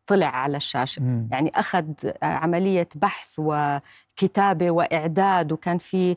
لطلع 0.03 0.27
على 0.27 0.57
الشاشة. 0.57 1.01
مم. 1.01 1.27
يعني 1.31 1.51
أخذ 1.55 1.85
عملية 2.23 2.89
بحث 2.95 3.35
وكتابة 3.37 4.71
وإعداد 4.71 5.51
وكان 5.51 5.77
في 5.77 6.15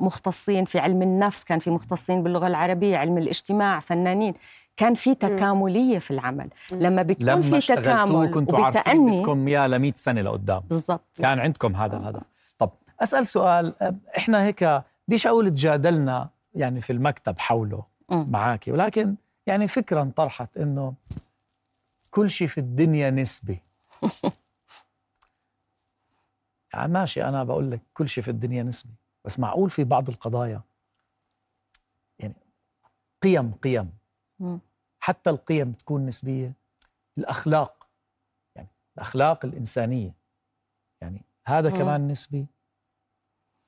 مختصين 0.00 0.64
في 0.64 0.78
علم 0.78 1.02
النفس 1.02 1.44
كان 1.44 1.58
في 1.58 1.70
مختصين 1.70 2.22
باللغة 2.22 2.46
العربية 2.46 2.96
علم 2.96 3.18
الاجتماع 3.18 3.80
فنانين. 3.80 4.34
كان 4.76 4.94
في 4.94 5.14
تكاملية 5.14 5.98
في 5.98 6.10
العمل. 6.10 6.48
مم. 6.72 6.78
لما 6.78 7.02
بيكون 7.02 7.26
لما 7.26 7.40
في 7.40 7.60
تكامل 7.60 8.30
كنتوا 8.30 8.64
عارفين 8.64 9.20
بدكم 9.20 9.48
اياه 9.48 9.66
ل 9.66 9.78
100 9.78 9.92
سنة 9.96 10.22
لقدام. 10.22 10.60
بالضبط. 10.70 11.18
كان 11.18 11.38
عندكم 11.38 11.76
هذا 11.76 11.96
الهدف. 11.96 12.22
طب 12.58 12.70
أسأل 13.00 13.26
سؤال. 13.26 13.74
إحنا 14.16 14.44
هيك 14.44 14.82
بديش 15.08 15.26
أقول 15.26 15.50
تجادلنا 15.50 16.28
يعني 16.54 16.80
في 16.80 16.92
المكتب 16.92 17.38
حوله. 17.38 17.90
معك 18.10 18.64
ولكن 18.68 19.14
يعني 19.46 19.68
فكرة 19.68 20.02
انطرحت 20.02 20.56
إنه 20.56 20.94
كل 22.10 22.30
شيء 22.30 22.48
في 22.48 22.58
الدنيا 22.58 23.10
نسبي. 23.10 23.62
يعني 26.74 26.92
ماشي 26.92 27.24
أنا 27.24 27.44
بقول 27.44 27.70
لك 27.70 27.80
كل 27.94 28.08
شيء 28.08 28.24
في 28.24 28.30
الدنيا 28.30 28.62
نسبي. 28.62 28.94
بس 29.24 29.38
معقول 29.38 29.70
في 29.70 29.84
بعض 29.84 30.08
القضايا 30.08 30.62
يعني 32.18 32.34
قيم 33.22 33.52
قيم. 33.52 33.90
حتى 35.00 35.30
القيم 35.30 35.72
تكون 35.72 36.06
نسبية. 36.06 36.52
الأخلاق 37.18 37.88
يعني 38.56 38.68
الأخلاق 38.96 39.44
الإنسانية. 39.44 40.14
يعني 41.00 41.22
هذا. 41.46 41.70
كمان 41.70 42.08
نسبي. 42.08 42.46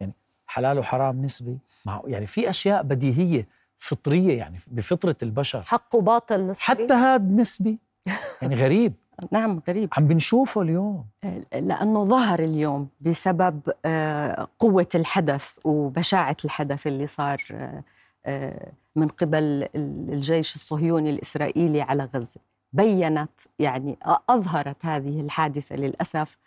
يعني 0.00 0.12
حلال 0.46 0.78
وحرام 0.78 1.22
نسبي. 1.24 1.58
مع 1.86 2.02
يعني 2.06 2.26
في 2.26 2.50
أشياء 2.50 2.82
بديهية 2.82 3.48
فطرية 3.78 4.38
يعني 4.38 4.60
بفطرة 4.66 5.16
البشر. 5.22 5.62
حق 5.62 5.94
وباطل 5.94 6.46
نسبي. 6.46 6.64
حتى 6.64 6.94
هذا 6.94 7.24
نسبي. 7.24 7.78
يعني 8.42 8.54
غريب. 8.54 8.92
نعم 9.32 9.62
غريب. 9.68 9.88
عم 9.96 10.06
بنشوفه 10.08 10.62
اليوم. 10.62 11.04
لأنه 11.52 12.04
ظهر 12.04 12.38
اليوم 12.40 12.88
بسبب 13.00 13.60
آه، 13.84 14.48
قوة 14.58 14.86
الحدث 14.94 15.58
وبشاعة 15.64 16.36
الحدث 16.44 16.86
اللي 16.86 17.06
صار 17.06 17.42
آه، 17.52 17.82
آه، 18.26 18.72
من 18.96 19.08
قبل 19.08 19.68
الجيش 19.74 20.54
الصهيوني 20.54 21.10
الإسرائيلي 21.10 21.80
على 21.82 22.08
غزة. 22.14 22.40
بينت 22.72 23.30
يعني 23.58 23.98
أظهرت 24.30 24.86
هذه 24.86 25.20
الحادثة 25.20 25.76
للأسف. 25.76 26.38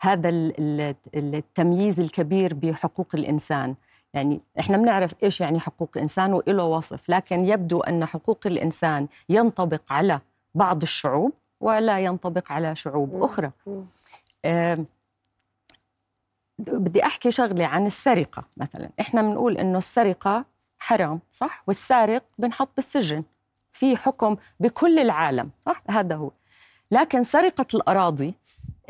هذا 0.00 0.28
ال- 0.28 0.94
ال- 1.14 1.34
التمييز 1.34 2.00
الكبير 2.00 2.54
بحقوق 2.54 3.08
الإنسان. 3.14 3.74
يعني 4.14 4.40
إحنا 4.60 4.76
بنعرف 4.76 5.14
إيش 5.22 5.40
يعني 5.40 5.60
حقوق 5.60 5.90
الانسان 5.96 6.32
وله 6.32 6.64
وصف 6.64 7.10
لكن 7.10 7.44
يبدو 7.46 7.80
أن 7.80 8.04
حقوق 8.06 8.40
الإنسان 8.46 9.08
ينطبق 9.28 9.82
على 9.90 10.20
بعض 10.54 10.82
الشعوب 10.82 11.32
ولا 11.60 11.98
ينطبق 12.00 12.52
على 12.52 12.74
شعوب. 12.76 13.22
أخرى. 13.22 13.50
آم، 14.44 14.86
بدي 16.58 17.04
أحكي 17.06 17.30
شغلة 17.30 17.66
عن 17.66 17.86
السرقة 17.86 18.44
مثلا. 18.56 18.90
إحنا 19.00 19.22
بنقول 19.22 19.58
إنه 19.58 19.78
السرقة 19.78 20.44
حرام 20.78 21.20
صح؟ 21.32 21.62
والسارق 21.66 22.22
بنحط 22.38 22.68
بالسجن 22.76 23.22
في 23.72 23.96
حكم 23.96 24.36
بكل 24.60 24.98
العالم 24.98 25.50
صح؟ 25.66 25.82
هذا 25.90 26.14
هو. 26.16 26.30
لكن 26.90 27.24
سرقة 27.24 27.66
الأراضي 27.74 28.34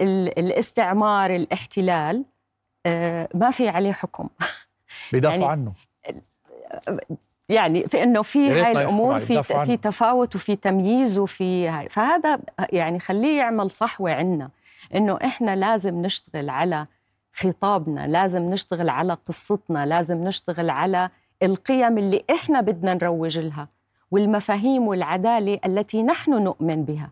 ال- 0.00 0.38
الاستعمار 0.38 1.34
الاحتلال 1.34 2.24
آه، 2.86 3.28
ما 3.34 3.50
في 3.50 3.68
عليه 3.68 3.92
حكم. 3.92 4.28
بيدافعوا 5.12 5.40
يعني 5.40 5.52
عنه. 5.52 5.72
يعني 7.48 7.88
في 7.88 8.02
إنه 8.02 8.22
في 8.22 8.50
هاي 8.50 8.72
الأمور 8.72 9.20
في. 9.20 9.42
في 9.42 9.76
تفاوت 9.76 10.34
وفي 10.36 10.56
تمييز 10.56 11.18
وفي 11.18 11.68
هاي. 11.68 11.88
فهذا 11.88 12.38
يعني 12.72 13.00
خليه 13.00 13.38
يعمل 13.38 13.70
صحوه 13.70 14.12
عنا 14.12 14.50
إنه 14.94 15.18
إحنا 15.24 15.56
لازم 15.56 16.02
نشتغل 16.02 16.50
على 16.50 16.86
خطابنا 17.32 18.06
لازم 18.06 18.42
نشتغل 18.42 18.88
على 18.88 19.16
قصتنا 19.28 19.86
لازم 19.86 20.24
نشتغل 20.24 20.70
على 20.70 21.10
القيم 21.42 21.98
اللي 21.98 22.24
إحنا 22.30 22.60
بدنا 22.60 22.94
نروج 22.94 23.38
لها 23.38 23.68
والمفاهيم 24.10 24.88
والعدالة 24.88 25.60
التي 25.66 26.02
نحن 26.02 26.42
نؤمن 26.42 26.84
بها. 26.84 27.10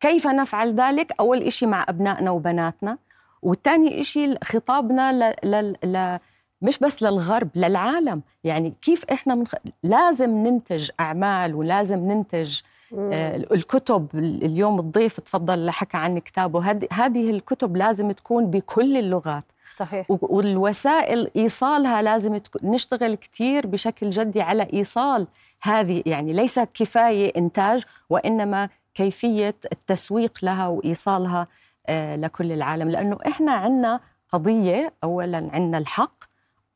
كيف 0.00 0.26
نفعل 0.26 0.74
ذلك؟ 0.74 1.12
أول 1.20 1.42
إشي 1.42 1.66
مع 1.66 1.86
أبنائنا 1.88 2.30
وبناتنا 2.30 2.98
والثاني 3.42 4.00
إشي 4.00 4.34
خطابنا 4.44 5.12
ل... 5.12 5.34
ل... 5.44 5.76
ل... 5.84 6.18
مش 6.62 6.78
بس 6.78 7.02
للغرب 7.02 7.48
للعالم. 7.54 8.22
يعني 8.44 8.74
كيف 8.82 9.04
إحنا 9.04 9.34
من... 9.34 9.44
لازم 9.82 10.30
ننتج 10.30 10.90
أعمال 11.00 11.54
ولازم 11.54 11.98
ننتج 11.98 12.60
آه، 12.98 13.36
الكتب 13.36 14.06
اليوم 14.14 14.78
الضيف 14.78 15.20
تفضل 15.20 15.70
حكى 15.70 15.96
عن 15.96 16.18
كتابه. 16.18 16.70
هذه 16.70 16.88
هذه 16.92 17.30
الكتب 17.30 17.76
لازم 17.76 18.12
تكون 18.12 18.46
بكل 18.46 18.96
اللغات. 18.96 19.44
صحيح. 19.70 20.06
والوسائل 20.08 21.30
إيصالها 21.36 22.02
لازم 22.02 22.40
نشتغل 22.62 23.14
كثير 23.14 23.66
بشكل 23.66 24.10
جدي 24.10 24.40
على 24.40 24.68
إيصال 24.72 25.26
هذه. 25.62 26.02
يعني 26.06 26.32
ليس 26.32 26.58
كفاية 26.58 27.32
إنتاج 27.36 27.84
وإنما 28.10 28.68
كيفية 28.94 29.54
التسويق 29.72 30.38
لها 30.42 30.68
وإيصالها 30.68 31.46
آه، 31.86 32.16
لكل 32.16 32.52
العالم. 32.52 32.90
لأنه 32.90 33.18
إحنا 33.26 33.52
عندنا 33.52 34.00
قضية 34.32 34.92
اولا 35.04 35.50
عندنا 35.52 35.78
الحق 35.78 36.23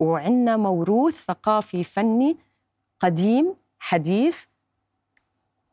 وعندنا 0.01 0.57
موروث 0.57 1.25
ثقافي 1.25 1.85
فني 1.85 2.37
قديم 3.01 3.55
حديث 3.79 4.45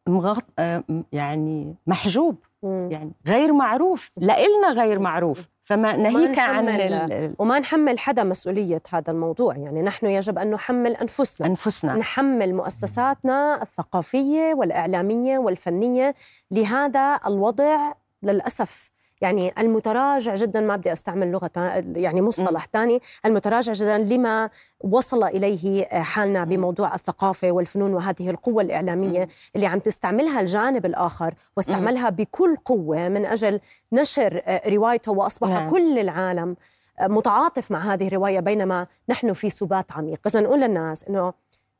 مغط... 0.07 0.43
آه، 0.59 0.83
يعني 1.13 1.75
محجوب 1.87 2.35
يعني 2.63 3.11
غير 3.27 3.53
معروف 3.53 4.11
لإلنا 4.17 4.71
غير 4.71 4.99
معروف 4.99 5.47
فما 5.63 5.95
ناهيك 5.95 6.39
عن 6.39 6.69
ال... 6.69 7.35
وما 7.39 7.59
نحمل 7.59 7.99
حدا 7.99 8.23
مسؤولية 8.23 8.81
هذا 8.93 9.11
الموضوع 9.11 9.57
يعني 9.57 9.81
نحن 9.81 10.05
يجب 10.05 10.39
أن 10.39 10.51
نحمل 10.51 10.95
أنفسنا. 10.95 11.47
أنفسنا. 11.47 11.95
نحمل 11.95 12.55
مؤسساتنا 12.55 13.61
الثقافية 13.61 14.53
والإعلامية 14.53 15.37
والفنية 15.37 16.15
لهذا 16.51 17.19
الوضع 17.25 17.93
للأسف 18.23 18.91
يعني 19.25 19.53
المتراجع 19.57 20.35
جدا 20.35 20.61
ما 20.61 20.75
بدي 20.75 20.91
أستعمل 20.91 21.31
لغة 21.31 21.51
يعني 21.95 22.21
مصطلح 22.21 22.65
ثاني 22.73 22.99
المتراجع 23.25 23.73
جدا 23.73 23.97
لما 23.97 24.49
وصل 24.81 25.23
إليه 25.23 25.85
حالنا 25.85 26.43
بموضوع 26.43 26.95
الثقافة 26.95 27.51
والفنون 27.51 27.93
وهذه 27.93 28.29
القوة 28.29 28.61
الإعلامية 28.61 29.27
اللي 29.55 29.65
عم 29.67 29.79
تستعملها 29.79 30.41
الجانب 30.41 30.85
الآخر 30.85 31.33
واستعملها 31.57 32.09
بكل 32.09 32.55
قوة 32.65 33.09
من 33.09 33.25
أجل 33.25 33.59
نشر 33.91 34.41
روايته 34.67 35.11
وأصبح 35.11 35.49
نعم. 35.49 35.69
كل 35.69 35.99
العالم 35.99 36.55
متعاطف 37.01 37.71
مع 37.71 37.79
هذه 37.93 38.07
الرواية 38.07 38.39
بينما 38.39 38.87
نحن 39.09 39.33
في 39.33 39.49
سبات 39.49 39.91
عميق. 39.91 40.19
بس 40.25 40.35
نقول 40.35 40.61
للناس 40.61 41.03
إنه 41.03 41.33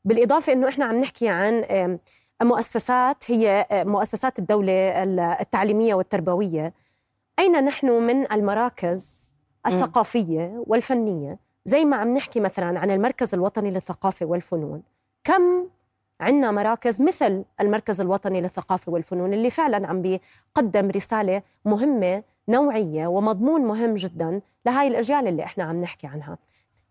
بالإضافة 0.04 0.52
إنه 0.52 0.68
إحنا 0.68 0.84
عم 0.84 0.96
نحكي 0.96 1.28
عن 1.28 1.64
مؤسسات 2.42 3.30
هي 3.30 3.66
مؤسسات 3.72 4.38
الدولة 4.38 4.72
التعليمية 5.40 5.94
والتربوية. 5.94 6.72
أين 7.38 7.64
نحن 7.64 7.90
من 7.90 8.32
المراكز 8.32 9.32
الثقافية 9.66 10.64
والفنية؟ 10.66 11.38
زي 11.64 11.84
ما 11.84 11.96
عم 11.96 12.14
نحكي 12.14 12.40
مثلا 12.40 12.78
عن 12.78 12.90
المركز 12.90 13.34
الوطني 13.34 13.70
للثقافة 13.70 14.26
والفنون. 14.26 14.82
كم 15.24 15.66
عندنا 16.20 16.50
مراكز 16.50 17.02
مثل 17.02 17.44
المركز 17.60 18.00
الوطني 18.00 18.40
للثقافة 18.40 18.92
والفنون 18.92 19.32
اللي 19.32 19.50
فعلا 19.50 19.86
عم 19.86 20.02
بيقدم 20.02 20.90
رسالة 20.90 21.42
مهمة 21.64 22.22
نوعية 22.48 23.06
ومضمون 23.06 23.60
مهم 23.60 23.94
جدا 23.94 24.40
لهاي 24.66 24.88
الأجيال 24.88 25.28
اللي 25.28 25.44
إحنا 25.44 25.64
عم 25.64 25.80
نحكي 25.80 26.06
عنها. 26.06 26.38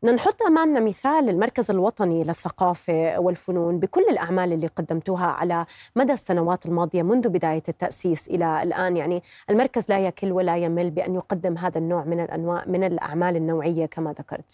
بدنا 0.05 0.17
نحط 0.17 0.41
امامنا 0.41 0.79
مثال 0.79 1.29
المركز 1.29 1.71
الوطني 1.71 2.23
للثقافة 2.23 3.19
والفنون 3.19 3.79
بكل 3.79 4.01
الأعمال 4.09 4.53
اللي 4.53 4.67
قدمتوها 4.67 5.25
على 5.25 5.65
مدى 5.95 6.13
السنوات 6.13 6.65
الماضية 6.65 7.03
منذ 7.03 7.29
بداية 7.29 7.63
التأسيس 7.69 8.27
إلى 8.27 8.63
الآن. 8.63 8.97
يعني 8.97 9.23
المركز 9.49 9.85
لا 9.89 9.99
يكل 9.99 10.31
ولا 10.31 10.57
يمل 10.57 10.91
بأن 10.91 11.15
يقدم 11.15 11.57
هذا 11.57 11.77
النوع 11.77 12.03
من 12.03 12.19
الأنواع 12.19 12.63
من 12.67 12.83
الأعمال 12.83 13.35
النوعية 13.35 13.85
كما 13.85 14.11
ذكرت. 14.13 14.45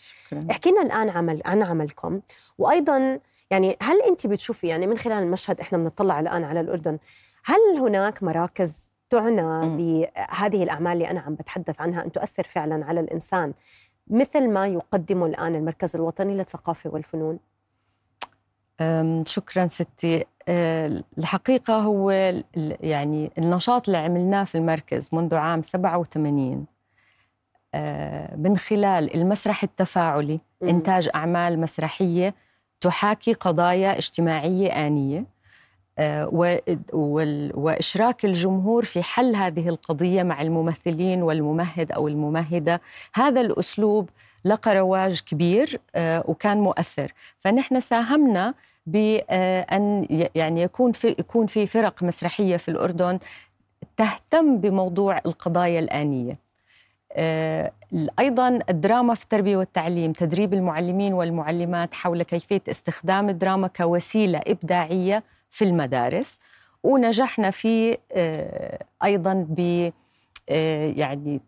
احكي 0.51 0.71
لنا 0.71 0.81
الآن 0.81 1.09
عمل 1.09 1.41
عن 1.45 1.63
عملكم. 1.63 2.21
وأيضا 2.57 3.19
يعني 3.49 3.77
هل 3.81 4.01
أنت 4.01 4.27
بتشوفي 4.27 4.67
يعني 4.67 4.87
من 4.87 4.97
خلال 4.97 5.23
المشهد 5.23 5.59
إحنا 5.59 5.77
بنطلع 5.77 6.19
الآن 6.19 6.43
على 6.43 6.59
الأردن 6.59 6.97
هل 7.45 7.77
هناك 7.79 8.23
مراكز 8.23 8.89
تعنى 9.09 9.77
بهذه 9.77 10.63
الأعمال 10.63 10.93
اللي 10.93 11.09
أنا 11.09 11.19
عم 11.19 11.35
بتحدث 11.35 11.81
عنها 11.81 12.05
أن 12.05 12.11
تؤثر 12.11 12.43
فعلا 12.43 12.85
على 12.85 12.99
الإنسان 12.99 13.53
مثل 14.11 14.49
ما 14.49 14.67
يقدمه 14.67 15.25
الآن 15.25 15.55
المركز 15.55 15.95
الوطني 15.95 16.33
للثقافة 16.33 16.89
والفنون؟ 16.89 17.39
شكرا 19.25 19.67
ستي. 19.67 20.25
أه، 20.47 21.03
الحقيقة 21.17 21.79
هو 21.79 22.11
يعني 22.81 23.31
النشاط 23.37 23.87
اللي 23.87 23.97
عملناه 23.97 24.43
في 24.43 24.55
المركز 24.55 25.09
منذ 25.13 25.35
عام 25.35 25.61
87 25.61 26.65
أه، 27.73 28.35
من 28.35 28.57
خلال 28.57 29.15
المسرح 29.15 29.63
التفاعلي 29.63 30.39
إنتاج 30.63 31.09
أعمال 31.15 31.59
مسرحية 31.59 32.35
تحاكي 32.81 33.33
قضايا 33.33 33.97
اجتماعية 33.97 34.87
آنية. 34.87 35.25
وإشراك 37.53 38.25
الجمهور 38.25 38.85
في 38.85 39.03
حل 39.03 39.35
هذه 39.35 39.69
القضية 39.69 40.23
مع 40.23 40.41
الممثلين 40.41 41.23
والممهد 41.23 41.91
أو 41.91 42.07
الممهدة. 42.07 42.81
هذا 43.13 43.41
الأسلوب 43.41 44.09
لقى 44.45 44.75
رواج 44.75 45.21
كبير 45.21 45.79
أه، 45.95 46.23
وكان 46.27 46.57
مؤثر. 46.57 47.13
فنحن 47.39 47.79
ساهمنا 47.79 48.53
بان 48.85 50.07
يعني 50.35 50.61
يكون 50.61 50.91
في 50.91 51.15
يكون 51.19 51.45
في 51.47 51.65
فرق 51.65 52.03
مسرحية 52.03 52.57
في 52.57 52.71
الأردن 52.71 53.19
تهتم 53.97 54.57
بموضوع 54.57 55.21
القضايا 55.25 55.79
الآنية. 55.79 56.37
أيضا 58.19 58.59
الدراما 58.69 59.13
في 59.13 59.23
التربية 59.23 59.57
والتعليم 59.57 60.13
تدريب 60.13 60.53
المعلمين 60.53 61.13
والمعلمات 61.13 61.93
حول 61.93 62.23
كيفية 62.23 62.61
استخدام 62.69 63.29
الدراما 63.29 63.67
كوسيلة 63.67 64.41
إبداعية 64.47 65.23
في 65.51 65.65
المدارس 65.65 66.39
ونجحنا 66.83 67.51
في 67.51 67.97
آه، 68.11 68.83
أيضا 69.03 69.45
ب 69.49 69.91
آه، 70.49 70.93
يعني 70.95 71.41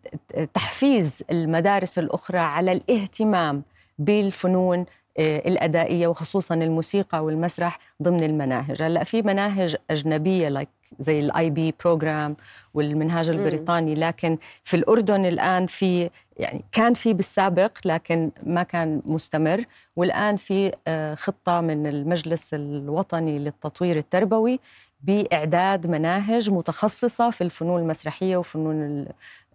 تحفيز 0.54 1.22
المدارس 1.30 1.98
الأخرى 1.98 2.38
على 2.38 2.72
الاهتمام 2.72 3.62
بالفنون 3.98 4.86
آه، 5.18 5.38
الأدائية 5.38 6.06
وخصوصا 6.06 6.54
الموسيقى 6.54 7.24
والمسرح 7.24 7.78
ضمن 8.02 8.22
المناهج. 8.22 8.82
هلأ 8.82 9.04
في 9.04 9.22
مناهج 9.22 9.76
أجنبية 9.90 10.48
لايك 10.48 10.68
زي 11.00 11.18
ال 11.18 11.50
IB 11.50 11.74
program 11.84 12.36
والمنهاج 12.74 13.28
البريطاني 13.28 13.94
لكن 13.94 14.38
في 14.64 14.76
الأردن 14.76 15.26
الآن 15.26 15.66
في 15.66 16.10
يعني 16.36 16.64
كان 16.72 16.94
في 16.94 17.12
بالسابق 17.12 17.72
لكن 17.84 18.30
ما 18.42 18.62
كان 18.62 19.02
مستمر. 19.06 19.64
والآن 19.96 20.36
في 20.36 20.72
آه، 20.88 21.14
خطة 21.14 21.60
من 21.60 21.86
المجلس 21.86 22.54
الوطني 22.54 23.38
للتطوير 23.38 23.96
التربوي 23.96 24.60
بإعداد 25.00 25.86
مناهج 25.86 26.50
متخصصة 26.50 27.30
في 27.30 27.44
الفنون 27.44 27.82
المسرحية 27.82 28.36
وفنون 28.36 29.06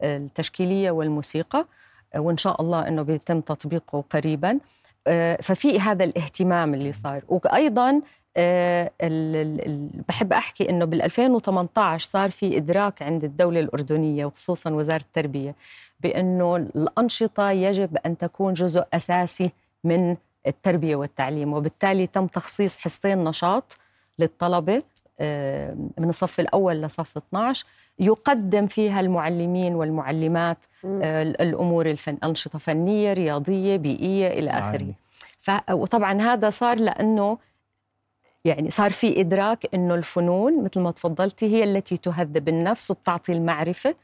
التشكيلية 0.04 0.92
والموسيقى 0.92 1.66
وإن 2.16 2.38
شاء 2.38 2.62
الله 2.62 2.88
إنه 2.88 3.02
بيتم 3.02 3.42
تطبيقه 3.42 4.04
قريبا. 4.10 4.60
آه، 5.08 5.36
ففي 5.42 5.80
هذا 5.80 6.04
الاهتمام 6.04 6.74
اللي 6.74 6.92
صار 6.92 7.22
وأيضا 7.28 8.02
بحب 10.10 10.34
أحكي 10.34 10.70
إنه 10.70 10.86
بال 10.86 11.02
2018 11.02 12.08
صار 12.10 12.32
في 12.32 12.58
إدراك 12.58 13.02
عند 13.02 13.24
الدولة 13.24 13.60
الأردنية 13.60 14.26
وخصوصا 14.26 14.70
وزارة 14.70 15.02
التربية 15.02 15.56
بإنه 16.00 16.56
الأنشطة 16.56 17.52
يجب 17.52 17.98
أن 18.06 18.18
تكون 18.18 18.54
جزء 18.54 18.84
أساسي 18.94 19.52
من 19.84 20.16
التربية 20.48 20.96
والتعليم 20.96 21.54
وبالتالي 21.54 22.08
تم 22.08 22.28
تخصيص 22.28 22.78
حصتين 22.78 23.24
نشاط 23.24 23.78
للطلبة 24.20 24.82
أه 25.20 25.76
من 25.98 26.10
الصف 26.10 26.40
الأول 26.40 26.82
لصف 26.82 27.18
12 27.18 27.66
يقدم 28.00 28.68
فيها 28.68 29.00
المعلمين 29.00 29.76
والمعلمات 29.76 30.58
أه 30.86 31.22
الأمور 31.24 31.90
الفن 31.90 32.18
أنشطة 32.24 32.60
فنية 32.60 33.14
رياضية 33.14 33.76
بيئية 33.78 34.28
إلى 34.28 34.50
آخره. 34.50 34.94
وطبعا 35.72 36.22
هذا 36.22 36.50
صار 36.50 36.80
لأنه 36.80 37.38
يعني 38.46 38.70
صار 38.70 38.92
في 38.92 39.20
إدراك 39.22 39.68
أنه 39.74 39.96
الفنون 39.96 40.64
مثل 40.64 40.80
ما 40.80 40.92
تفضلتي 40.92 41.46
هي 41.46 41.64
التي 41.64 41.98
تهذب 41.98 42.50
النفس 42.50 42.92
وبتعطي 42.92 43.32
المعرفة 43.34 43.96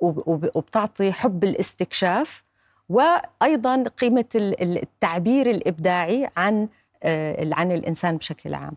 وبتعطي 0.00 1.12
حب 1.12 1.44
الاستكشاف 1.44 2.44
وأيضا 2.88 3.82
قيمة 3.82 4.24
التعبير 4.34 5.50
الإبداعي 5.50 6.30
عن 6.36 6.68
آه، 7.02 7.48
عن 7.52 7.72
الإنسان 7.72 8.16
بشكل 8.16 8.54
عام. 8.54 8.74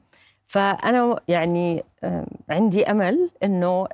فأنا 0.48 1.19
يعني 1.28 1.84
آه، 2.04 2.26
عندي 2.50 2.91
أمل 2.91 3.30
أنه 3.43 3.88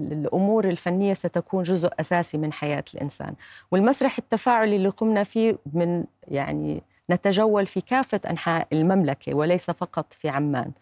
الأمور 0.00 0.68
الفنية 0.68 1.14
ستكون 1.14 1.62
جزء 1.62 1.90
أساسي 2.00 2.38
من 2.38 2.52
حياة 2.52 2.84
الإنسان. 2.94 3.34
والمسرح 3.70 4.18
التفاعلي 4.18 4.76
اللي 4.76 4.88
قمنا 4.88 5.24
فيه 5.24 5.58
من 5.72 6.04
يعني 6.28 6.82
نتجول 7.10 7.66
في 7.66 7.80
كافة 7.80 8.20
أنحاء 8.30 8.68
المملكة 8.72 9.34
وليس 9.34 9.70
فقط 9.70 10.12
في 10.12 10.28
عمان. 10.28 10.72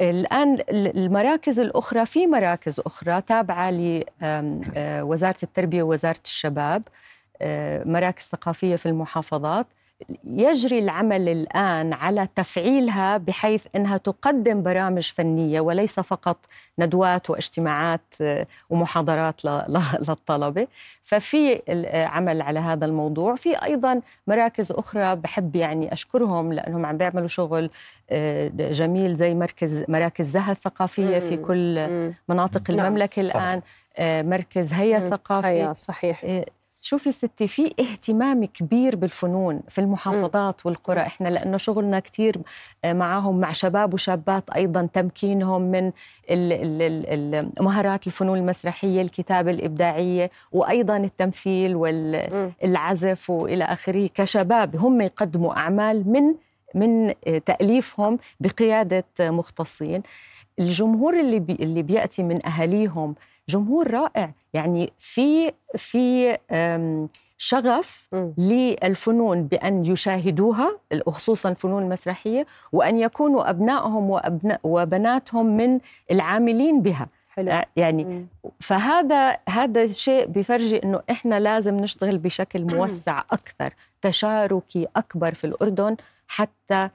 الآن 0.00 0.58
المراكز 0.70 1.60
الأخرى 1.60 2.06
في 2.06 2.26
مراكز 2.26 2.80
أخرى 2.80 3.20
تابعة 3.20 3.70
لوزارة 3.70 5.36
التربية 5.42 5.82
ووزارة 5.82 6.20
الشباب 6.24 6.82
مراكز 7.86 8.22
ثقافية 8.22 8.76
في 8.76 8.86
المحافظات. 8.86 9.66
يجري 10.24 10.78
العمل 10.78 11.28
الآن 11.28 11.92
على 11.92 12.28
تفعيلها 12.36 13.16
بحيث 13.16 13.66
إنها 13.76 13.96
تقدم 13.96 14.62
برامج 14.62 15.12
فنية 15.12 15.60
وليس 15.60 16.00
فقط 16.00 16.36
ندوات 16.78 17.30
واجتماعات 17.30 18.00
آه، 18.20 18.46
ومحاضرات 18.70 19.44
للطلبة 20.08 20.66
ففي 21.02 21.62
العمل 21.68 22.42
على 22.42 22.58
هذا 22.58 22.86
الموضوع 22.86 23.34
في 23.34 23.64
أيضا 23.64 24.00
مراكز 24.26 24.72
أخرى 24.72 25.16
بحب 25.16 25.56
يعني 25.56 25.92
أشكرهم 25.92 26.52
لأنهم 26.52 26.86
عم 26.86 26.96
بيعملوا 26.96 27.28
شغل 27.28 27.70
آه، 28.10 28.48
جميل 28.56 29.16
زي 29.16 29.34
مركز 29.34 29.84
مراكز 29.88 30.26
زها 30.26 30.52
الثقافية 30.52 31.18
في. 31.18 31.36
كل. 31.36 31.88
مناطق 32.28 32.70
نعم، 32.70 32.86
المملكة. 32.86 33.20
الآن 33.20 33.62
آه، 33.96 34.22
مركز 34.22 34.72
هيا. 34.72 34.96
الثقافي 34.96 35.46
هيا 35.46 35.72
صحيح 35.72 36.44
شوفي 36.82 37.12
ستي 37.12 37.46
في 37.46 37.74
اهتمام 37.80 38.44
كبير 38.44 38.96
بالفنون 38.96 39.60
في 39.68 39.80
المحافظات 39.80 40.66
والقرى. 40.66 41.00
إحنا 41.00 41.28
لأنه 41.28 41.56
شغلنا 41.56 42.00
كثير 42.00 42.36
معهم 42.84 43.40
مع 43.40 43.52
شباب 43.52 43.94
وشابات 43.94 44.50
أيضا 44.50 44.88
تمكينهم 44.92 45.62
من 45.62 45.86
ال- 45.86 45.92
ال- 46.52 46.82
ال- 46.82 47.34
ال- 47.34 47.64
مهارات 47.64 48.06
الفنون 48.06 48.38
المسرحية 48.38 49.02
الكتابة 49.02 49.50
الإبداعية 49.50 50.30
وأيضا 50.52 50.96
التمثيل. 50.96 51.76
والعزف 51.76 53.30
وإلى 53.30 53.64
آخره. 53.64 54.08
كشباب 54.14 54.76
هم 54.76 55.00
يقدموا 55.00 55.54
أعمال 55.56 56.08
من 56.12 56.34
من 56.74 57.14
تأليفهم 57.46 58.18
بقيادة 58.40 59.04
مختصين. 59.20 60.02
الجمهور 60.58 61.20
اللي 61.20 61.38
بي 61.38 61.52
اللي 61.52 61.82
بيأتي 61.82 62.22
من 62.22 62.46
أهاليهم 62.46 63.14
جمهور 63.50 63.90
رائع. 63.90 64.30
يعني 64.54 64.92
في 64.98 65.52
في 65.76 66.36
شغف. 67.38 68.08
للفنون 68.38 69.42
بأن 69.42 69.84
يشاهدوها 69.84 70.78
خصوصا 71.06 71.48
الفنون 71.48 71.82
المسرحية 71.82 72.46
وأن 72.72 72.98
يكونوا 72.98 73.50
أبنائهم 73.50 74.10
وأبناء 74.10 74.60
وبناتهم 74.64 75.46
من 75.56 75.78
العاملين 76.10 76.82
بها. 76.82 77.08
حلو. 77.30 77.62
يعني 77.76 78.04
مم. 78.04 78.26
فهذا 78.60 79.36
هذا 79.48 79.82
الشيء 79.82 80.26
بيفرجي 80.26 80.82
إنه 80.84 81.00
إحنا 81.10 81.40
لازم 81.40 81.76
نشتغل 81.76 82.18
بشكل 82.18 82.76
موسع 82.76 83.22
أكثر 83.32 83.74
تشاركي 84.02 84.86
أكبر 84.96 85.34
في 85.34 85.44
الأردن 85.46 85.96
حتى 86.28 86.88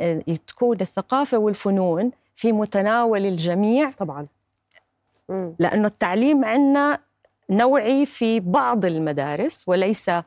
آه، 0.00 0.22
تكون 0.46 0.80
الثقافة 0.80 1.38
والفنون 1.38 2.10
في 2.36 2.52
متناول 2.52 3.26
الجميع. 3.26 3.90
طبعا. 3.90 4.26
مم. 5.28 5.54
لأنه 5.58 5.86
التعليم 5.88 6.44
عندنا 6.44 6.98
نوعي 7.50 8.06
في 8.06 8.40
بعض 8.40 8.84
المدارس 8.84 9.64
وليس 9.68 10.08
آه، 10.08 10.24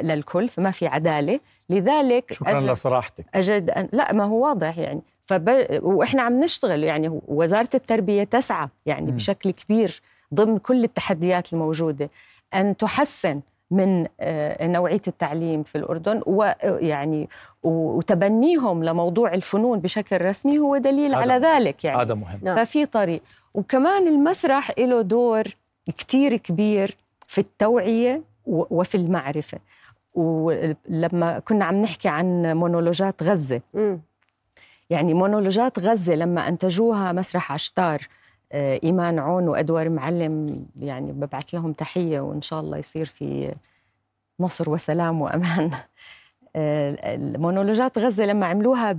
للكل 0.00 0.48
فما 0.48 0.70
في 0.70 0.86
عدالة 0.86 1.40
لذلك 1.70 2.32
شكرا 2.32 2.60
أجد- 2.60 2.70
لصراحتك 2.70 3.24
أجد 3.34 3.70
أن 3.70 3.88
لا 3.92 4.12
ما 4.12 4.24
هو 4.24 4.46
واضح 4.46 4.78
يعني 4.78 5.00
فب... 5.26 5.66
وإحنا 5.82 6.22
عم 6.22 6.40
نشتغل 6.44 6.84
يعني 6.84 7.20
وزارة 7.28 7.68
التربية 7.74 8.24
تسعى 8.24 8.68
يعني 8.86 9.10
مم. 9.10 9.16
بشكل 9.16 9.50
كبير 9.50 10.02
ضمن 10.34 10.58
كل 10.58 10.84
التحديات 10.84 11.52
الموجودة 11.52 12.10
أن 12.54 12.76
تحسن 12.76 13.40
من 13.70 14.06
آه، 14.20 14.66
نوعية 14.66 15.02
التعليم 15.08 15.62
في 15.62 15.78
الأردن 15.78 16.22
ويعني 16.26 17.28
وتبنيهم 17.62 18.84
لموضوع 18.84 19.34
الفنون 19.34 19.78
بشكل 19.80 20.20
رسمي 20.20 20.58
هو 20.58 20.76
دليل 20.76 21.14
على 21.14 21.34
ذلك 21.34 21.84
يعني. 21.84 22.02
هذا 22.02 22.14
مهم. 22.14 22.40
نعم. 22.42 22.56
ففي 22.64 22.86
طريق. 22.86 23.22
وكمان 23.54 24.08
المسرح 24.08 24.70
له 24.78 25.00
دور 25.02 25.44
كتير 25.98 26.36
كبير 26.36 26.96
في 27.26 27.40
التوعية 27.40 28.22
و- 28.46 28.64
وفي 28.80 28.94
المعرفة. 28.96 29.58
ولما 30.14 31.38
كنا 31.38 31.64
عم 31.64 31.82
نحكي 31.82 32.08
عن 32.08 32.56
مونولوجات 32.56 33.22
غزة 33.22 33.60
مم. 33.74 34.00
يعني 34.90 35.14
مونولوجات 35.14 35.78
غزة 35.78 36.14
لما 36.14 36.48
أنتجوها 36.48 37.12
مسرح 37.12 37.52
عشتار 37.52 38.00
آه، 38.00 38.06
إيمان 38.52 39.18
عون 39.18 39.48
وأدوار 39.48 39.88
معلم 39.88 40.66
يعني 40.76 41.12
ببعث 41.12 41.54
لهم 41.54 41.72
تحية 41.72 42.20
وإن 42.20 42.42
شاء 42.42 42.60
الله 42.60 42.78
يصير 42.78 43.06
في 43.06 43.54
نصر 44.40 44.70
وسلام 44.70 45.20
وأمان 45.20 45.70
آه، 46.56 47.14
المونولوجات 47.14 47.98
غزة 47.98 48.24
لما 48.24 48.46
عملوها 48.46 48.92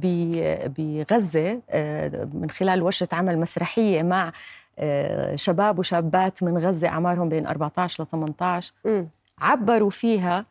بغزة 0.78 1.60
آه، 1.70 2.28
من 2.34 2.50
خلال 2.50 2.84
ورشة 2.84 3.08
عمل 3.12 3.40
مسرحية 3.40 4.04
مع 4.04 4.32
آه، 4.80 5.36
شباب 5.36 5.80
وشابات 5.80 6.44
من 6.44 6.58
غزة 6.58 6.88
أعمارهم 6.88 7.30
بين 7.30 7.48
14 7.48 8.04
ل 8.04 8.08
18 8.08 8.74
مم. 8.86 9.08
عبروا 9.40 9.90
فيها 9.90 10.46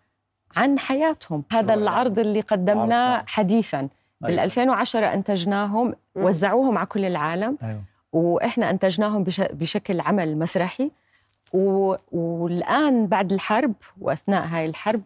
عن 0.56 0.78
حياتهم 0.78 1.42
هذا. 1.52 1.74
العرض 1.74 2.18
اللي 2.18 2.40
قدمناه 2.40 3.16
عرض. 3.16 3.24
حديثا 3.26 3.88
بال 4.20 4.30
أيوة. 4.30 4.44
2010 4.44 5.06
أنتجناهم 5.14 5.86
مم. 5.86 6.24
وزعوهم 6.24 6.78
على 6.78 6.86
كل 6.86 7.04
العالم 7.04 7.58
أيوة. 7.62 7.82
وإحنا 8.12 8.70
أنتجناهم 8.70 9.24
بش... 9.24 9.40
بشكل 9.40 10.00
عمل 10.00 10.38
مسرحي. 10.38 10.90
و... 11.52 11.94
والآن 12.12 13.06
بعد 13.06 13.32
الحرب 13.32 13.72
وأثناء 14.00 14.46
هاي 14.46 14.66
الحرب 14.66 15.02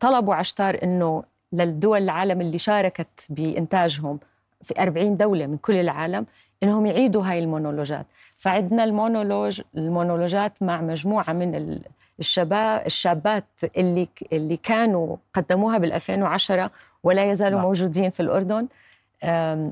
طلبوا 0.00 0.34
عشتار 0.34 0.78
إنه 0.82 1.22
للدول 1.52 2.02
العالم 2.02 2.40
اللي 2.40 2.58
شاركت 2.58 3.06
بإنتاجهم 3.30 4.18
في 4.62 4.82
40 4.82 5.16
دولة 5.16 5.46
من 5.46 5.56
كل 5.56 5.74
العالم 5.76 6.26
إنهم 6.62 6.86
يعيدوا 6.86 7.22
هاي 7.24 7.38
المونولوجات. 7.38 8.06
فعندنا 8.36 8.84
المونولوج 8.84 9.60
المونولوجات 9.76 10.62
مع 10.62 10.80
مجموعة 10.80 11.32
من 11.32 11.54
ال- 11.54 11.82
الشباب 12.20 12.86
الشابات 12.86 13.44
اللي 13.76 14.08
اللي 14.32 14.56
كانوا 14.56 15.16
قدموها 15.34 15.78
بال 15.78 15.92
2010 15.92 16.70
ولا 17.02 17.30
يزالوا 17.30 17.58
نعم. 17.58 17.68
موجودين 17.68 18.10
في 18.10 18.20
الأردن. 18.20 18.66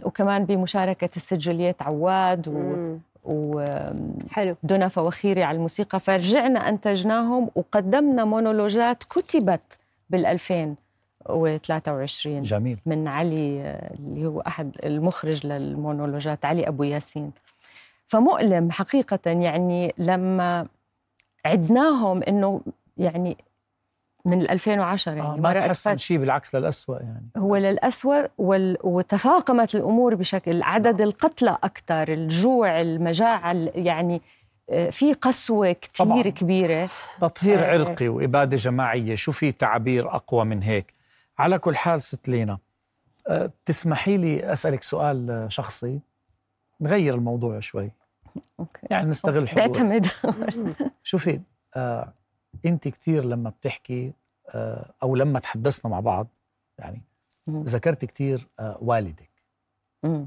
وكمان 0.05 0.45
بمشاركة 0.45 1.11
الست 1.17 1.35
جولييت 1.35 1.83
عواد 1.83 2.49
و-. 2.49 2.97
ودنا 3.25 4.89
فوخيري 4.89 5.43
على 5.43 5.57
الموسيقى. 5.57 6.01
فرجعنا 6.01 6.69
أنتجناهم 6.69 7.51
وقدمنا 7.55 8.25
مونولوجات 8.25 9.05
كتبت 9.05 9.63
بال 10.11 10.27
2023 10.27 12.43
جميل. 12.43 12.79
من 12.87 13.09
علي 13.09 13.61
آه، 13.61 13.95
اللي 13.95 14.27
هو 14.27 14.41
أحد 14.41 14.77
المخرج 14.85 15.47
للمونولوجات 15.47 16.45
علي 16.45 16.69
أبو 16.69 16.83
ياسين. 16.83 17.33
فمؤلم 18.07 18.71
حقيقة 18.71 19.31
يعني 19.31 19.95
لما 19.99 20.67
عدناهم 21.47 22.23
إنه 22.23 22.61
يعني 22.99 23.37
من 24.27 24.41
ال 24.43 24.51
2010 24.51 25.13
يعني 25.13 25.29
آه 25.29 25.37
ما 25.37 25.53
تحسن 25.55 25.97
شيء 25.97 26.19
بالعكس 26.19 26.55
للأسوأ 26.55 26.99
يعني. 26.99 27.29
هو 27.37 27.57
للأسوأ 27.57 28.23
وال... 28.39 28.77
وتفاقمت 28.83 29.75
الأمور 29.75 30.15
بشكل 30.15 30.63
عدد 30.63 31.01
القتلى 31.01 31.59
أكثر 31.63 32.13
الجوع 32.13 32.81
المجاعة 32.81 33.53
ال- 33.53 33.87
يعني 33.87 34.23
آه، 34.71 34.91
في 34.91 35.13
قسوة 35.13 35.73
كتير 35.73 36.07
طبعاً. 36.07 36.23
كبيرة. 36.23 36.89
تطهير 37.21 37.59
آه. 37.59 37.73
عرقي 37.73 38.09
وإبادة 38.09 38.57
جماعية 38.57 39.15
شو 39.15 39.33
في 39.33 39.53
تعابير 39.53 40.15
أقوى 40.15 40.45
من 40.45 40.63
هيك؟ 40.63 40.95
على 41.39 41.59
كل 41.59 41.77
حال 41.77 42.03
ست 42.03 42.29
لينا 42.29 42.59
أه، 43.29 43.51
تسمحي 43.67 44.17
لي 44.17 44.53
أسألك 44.53 44.83
سؤال 44.83 45.31
أه، 45.31 45.49
شخصي؟ 45.49 46.01
نغير 46.81 47.15
الموضوع 47.15 47.61
شوي. 47.61 47.91
أوكي. 48.61 48.81
يعني 48.91 49.11
نستغل 49.11 49.49
حضور 49.49 49.67
بعتمد 49.69 50.07
شوفي 51.03 51.41
آه 51.77 52.13
انت 52.65 52.89
كثير 52.89 53.25
لما 53.25 53.51
بتحكي 53.51 54.13
آه 54.49 54.93
أو 55.03 55.17
لما 55.17 55.39
تحدثنا 55.39 55.91
مع 55.91 56.01
بعض 56.01 56.27
يعني. 56.79 57.03
ذكرت 57.51 58.05
كثير 58.05 58.49
آه 58.61 58.79
والدك 58.81 59.31
مم. 60.03 60.27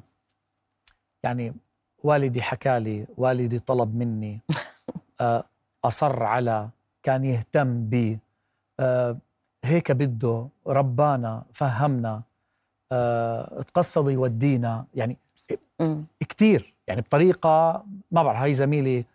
يعني 1.23 1.53
والدي 2.03 2.41
حكى 2.41 2.79
لي 2.79 3.07
والدي 3.17 3.59
طلب 3.59 3.95
مني 3.95 4.41
آه 5.21 5.43
أصر 5.83 6.23
على 6.23 6.69
كان 7.03 7.25
يهتم 7.25 7.89
بي 7.89 8.19
هيك 9.63 9.91
بده 9.91 10.47
ربانا 10.67 11.43
فهمنا 11.53 12.21
تقصد 13.67 14.09
يودينا 14.09 14.85
يعني. 14.95 15.17
كثير 16.29 16.73
يعني 16.87 17.01
بطريقة 17.01 17.85
ما 18.11 18.23
بعرف 18.23 18.37
هاي 18.39 18.53
زميلي 18.53 19.05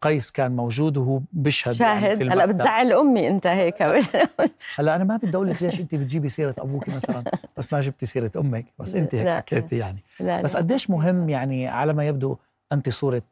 قيس 0.00 0.30
كان 0.30 0.56
موجود 0.56 0.96
وهو 0.96 1.20
بيشهد 1.32 1.80
يعني 1.80 2.00
شاهد. 2.00 2.18
في 2.18 2.24
هلا. 2.24 2.46
بتزعل 2.46 2.92
أمي 2.92 3.28
أنت 3.28 3.46
هيك. 3.46 3.82
هلا 4.78 4.96
أنا 4.96 5.04
ما 5.04 5.16
بدي 5.16 5.36
أقول 5.36 5.50
لك 5.50 5.62
ليش 5.62 5.80
أنت 5.80 5.94
بتجيبي 5.94 6.28
سيرة 6.28 6.54
أبوك 6.58 6.88
مثلا 6.88 7.24
بس 7.56 7.72
ما 7.72 7.80
جبتي 7.80 8.06
سيرة 8.06 8.30
أمك 8.36 8.66
بس 8.78 8.94
أنت 8.94 9.14
هيك. 9.14 9.28
حكيتي 9.28 9.78
يعني. 9.78 10.04
لا 10.20 10.42
بس. 10.42 10.56
قديش 10.56 10.90
مهم 10.90 11.28
يعني 11.28 11.68
على 11.68 11.92
ما 11.92 12.06
يبدو 12.06 12.36
أنت 12.72 12.88
صورة 12.88 13.22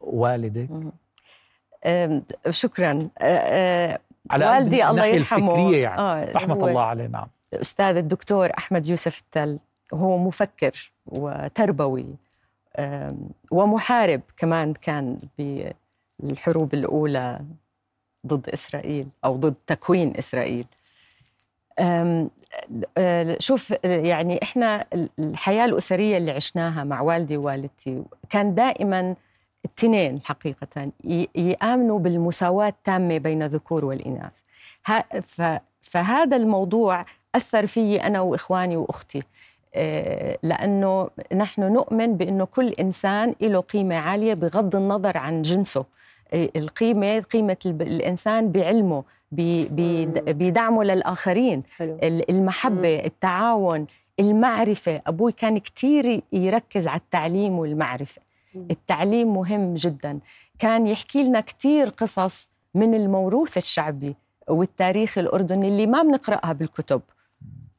والدك؟ 0.00 0.68
شكرا. 2.50 2.98
على 4.30 4.46
والدي 4.46 4.86
الله 4.88 5.04
يرحمه. 5.06 5.54
الفكرية 5.54 5.82
يعني. 5.82 6.00
آه، 6.00 6.32
رحمة 6.32 6.54
هو 6.54 6.68
الله 6.68 6.82
عليه 6.82 7.06
نعم. 7.06 7.26
الأستاذ 7.52 7.96
الدكتور 7.96 8.50
أحمد 8.58 8.86
يوسف 8.86 9.18
التل. 9.18 9.58
وهو 9.92 10.18
مفكر 10.18 10.92
وتربوي. 11.06 12.06
ومحارب 13.50 14.20
كمان 14.36 14.72
كان 14.74 15.18
بالحروب 16.18 16.74
الأولى 16.74 17.40
ضد 18.26 18.48
إسرائيل 18.48 19.08
أو 19.24 19.36
ضد 19.36 19.54
تكوين 19.66 20.16
إسرائيل. 20.16 20.66
شوف 23.38 23.74
يعني 23.84 24.42
إحنا 24.42 24.86
الحياة 25.18 25.64
الأسرية 25.64 26.16
اللي 26.16 26.30
عشناها 26.30 26.84
مع 26.84 27.00
والدي 27.00 27.36
ووالدتي 27.36 28.02
كان 28.30 28.54
دائما 28.54 29.14
التنين 29.64 30.20
حقيقه 30.24 30.90
ي- 31.04 31.28
يآمنوا 31.34 31.98
بالمساواة 31.98 32.68
التامة 32.68 33.18
بين 33.18 33.42
الذكور 33.42 33.84
ف- 35.22 35.58
فهذا 35.82 36.36
الموضوع 36.36 37.04
أثر 37.34 37.66
في 37.66 38.02
أنا 38.02 38.20
وإخواني 38.20 38.76
وأختي. 38.76 39.22
آه، 39.74 40.38
لأنه 40.42 41.10
نحن 41.34 41.72
نؤمن 41.72 42.16
بأنه 42.16 42.44
كل 42.44 42.68
إنسان 42.68 43.34
له 43.40 43.60
قيمة 43.60 43.94
عالية 43.96 44.34
بغض 44.34 44.76
النظر 44.76 45.16
عن 45.18 45.42
جنسه. 45.42 45.84
آه، 46.32 46.48
القيمة 46.56 47.20
قيمة 47.20 47.56
الب- 47.66 47.82
الإنسان 47.82 48.52
بعلمه. 48.52 49.04
بدعمه 49.32 50.84
للآخرين. 50.84 51.62
حلو. 51.76 51.98
ال- 52.02 52.30
المحبة 52.30 53.04
التعاون 53.04 53.86
المعرفة. 54.20 55.00
أبوي 55.06 55.32
كان 55.32 55.58
كتير 55.58 56.22
يركز 56.32 56.86
على 56.86 57.00
التعليم 57.00 57.58
والمعرفة. 57.58 58.22
التعليم 58.70 59.34
مهم 59.34 59.74
جدا. 59.74 60.18
كان 60.58 60.86
يحكي 60.86 61.22
لنا 61.24 61.40
كتير 61.40 61.88
قصص 61.88 62.50
من 62.74 62.94
الموروث 62.94 63.56
الشعبي 63.56 64.14
والتاريخ 64.48 65.18
الأردني 65.18 65.68
اللي 65.68 65.86
ما 65.86 66.02
بنقرأها 66.02 66.52
بالكتب. 66.52 67.00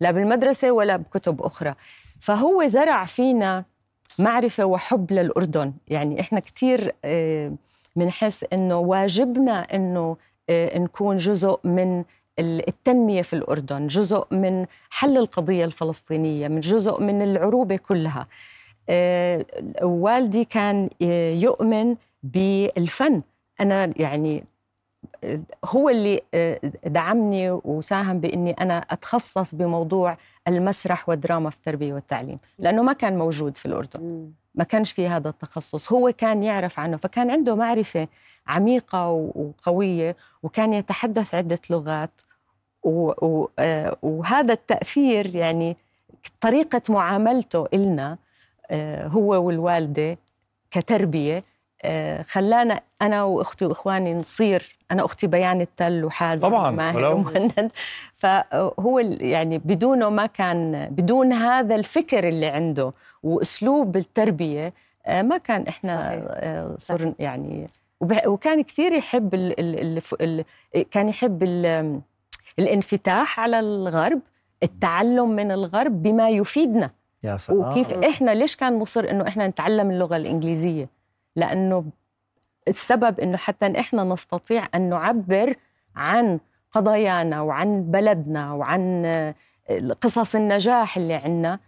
لا 0.01 0.11
بالمدرسة 0.11 0.71
ولا 0.71 0.95
بكتب 0.97 1.41
أخرى. 1.41 1.75
فهو 2.19 2.65
زرع 2.67 3.05
فينا 3.05 3.63
معرفة 4.19 4.65
وحب 4.65 5.11
للأردن. 5.11 5.73
يعني 5.87 6.19
إحنا 6.21 6.39
كتير 6.39 6.95
آه، 7.05 7.51
بنحس 7.95 8.45
إنه 8.53 8.77
واجبنا 8.77 9.59
إنه 9.75 10.17
آه، 10.49 10.77
نكون 10.79 11.17
جزء 11.17 11.59
من 11.63 12.03
ال- 12.39 12.67
التنمية 12.67 13.21
في 13.21 13.33
الأردن 13.33 13.87
جزء 13.87 14.25
من 14.31 14.65
حل 14.89 15.17
القضية 15.17 15.65
الفلسطينية 15.65 16.47
من 16.47 16.59
جزء 16.59 17.01
من 17.01 17.21
العروبة 17.21 17.75
كلها. 17.75 18.27
آه، 18.89 19.45
والدي 19.81 20.45
كان 20.45 20.89
آه، 21.01 21.31
يؤمن 21.33 21.95
بالفن. 22.23 23.21
أنا 23.61 23.93
يعني 23.95 24.37
آه، 24.39 24.43
هو 25.65 25.89
اللي 25.89 26.21
آه، 26.33 26.59
دعمني 26.85 27.51
وساهم 27.51 28.19
بإني 28.19 28.51
أنا 28.51 28.77
أتخصص 28.89 29.55
بموضوع 29.55 30.17
المسرح 30.47 31.09
والدراما 31.09 31.49
في 31.49 31.57
التربية 31.57 31.93
والتعليم 31.93 32.39
لأنه 32.59 32.83
ما 32.83 32.93
كان 32.93 33.17
موجود 33.17 33.57
في 33.57 33.65
الأردن 33.65 33.99
مم. 34.03 34.31
ما 34.55 34.63
كانش 34.63 34.91
في 34.91 35.07
هذا 35.07 35.29
التخصص 35.29 35.93
هو 35.93 36.11
كان 36.17 36.43
يعرف 36.43 36.79
عنه 36.79 36.97
فكان 36.97 37.31
عنده 37.31 37.55
معرفة 37.55 38.07
عميقة 38.47 39.09
و- 39.09 39.31
وقوية 39.35 40.15
وكان 40.43 40.73
يتحدث 40.73 41.35
عدة 41.35 41.59
لغات 41.69 42.21
آه، 43.59 43.97
وهذا 44.01 44.53
التأثير 44.53 45.35
يعني 45.35 45.77
طريقة 46.41 46.81
معاملته 46.89 47.67
إلنا 47.73 48.17
آه، 48.71 49.07
هو 49.07 49.43
والوالدة 49.47 50.17
كتربية 50.71 51.37
آه، 51.37 51.41
خلانا 52.27 52.81
أنا 53.01 53.23
وأختي 53.23 53.65
وإخواني 53.65 54.13
نصير 54.13 54.77
أنا 54.91 55.05
أختي 55.05 55.27
بيان 55.27 55.61
التل 55.61 56.05
وحازم 56.05 56.41
طبعاً، 56.49 56.69
وماهر 56.69 56.97
ولو- 56.97 57.11
ومهند. 57.15 57.71
فهو 58.15 58.99
يعني 59.21 59.57
بدونه 59.57 60.09
ما 60.09 60.25
كان 60.25 60.87
بدون 60.91 61.33
هذا 61.33 61.75
الفكر 61.75 62.27
اللي 62.27 62.45
عنده 62.45 62.93
وأسلوب 63.23 63.97
التربية 63.97 64.73
آه، 65.05 65.21
ما 65.21 65.37
كان 65.37 65.67
إحنا 65.67 65.93
صحيح. 65.93 66.23
آه، 66.29 66.75
صرنا 66.77 67.13
يعني 67.19 67.67
وكان 68.25 68.63
كثير 68.63 68.93
يحب 68.93 69.33
ال 69.33 69.59
ال 69.59 70.01
ال 70.21 70.43
ال 70.75 70.85
كان 70.91 71.09
يحب 71.09 71.43
ال 71.43 71.99
الانفتاح 72.59 73.39
على 73.39 73.59
الغرب 73.59 74.19
التعلم 74.63 75.29
من 75.29 75.51
الغرب 75.51 76.03
بما 76.03 76.29
يفيدنا. 76.29 76.89
يا 77.23 77.37
سلام. 77.37 77.59
وكيف 77.59 77.93
إحنا 77.93 78.31
ليش 78.31 78.55
كان 78.55 78.79
مصر 78.79 79.09
إنه 79.09 79.27
إحنا 79.27 79.47
نتعلم 79.47 79.91
اللغة 79.91 80.17
الإنجليزية؟ 80.17 80.89
لأنه 81.35 81.85
السبب 82.67 83.19
إنه 83.19 83.37
حتى 83.37 83.79
إحنا 83.79 84.03
نستطيع 84.03 84.67
أن 84.75 84.89
نعبر 84.89 85.55
عن 85.95 86.39
قضايانا 86.71 87.41
وعن 87.41 87.83
بلدنا 87.91 88.53
وعن 88.53 89.05
آه، 89.05 89.35
قصص 90.01 90.35
النجاح 90.35 90.97
اللي 90.97 91.13
عندنا 91.13 91.59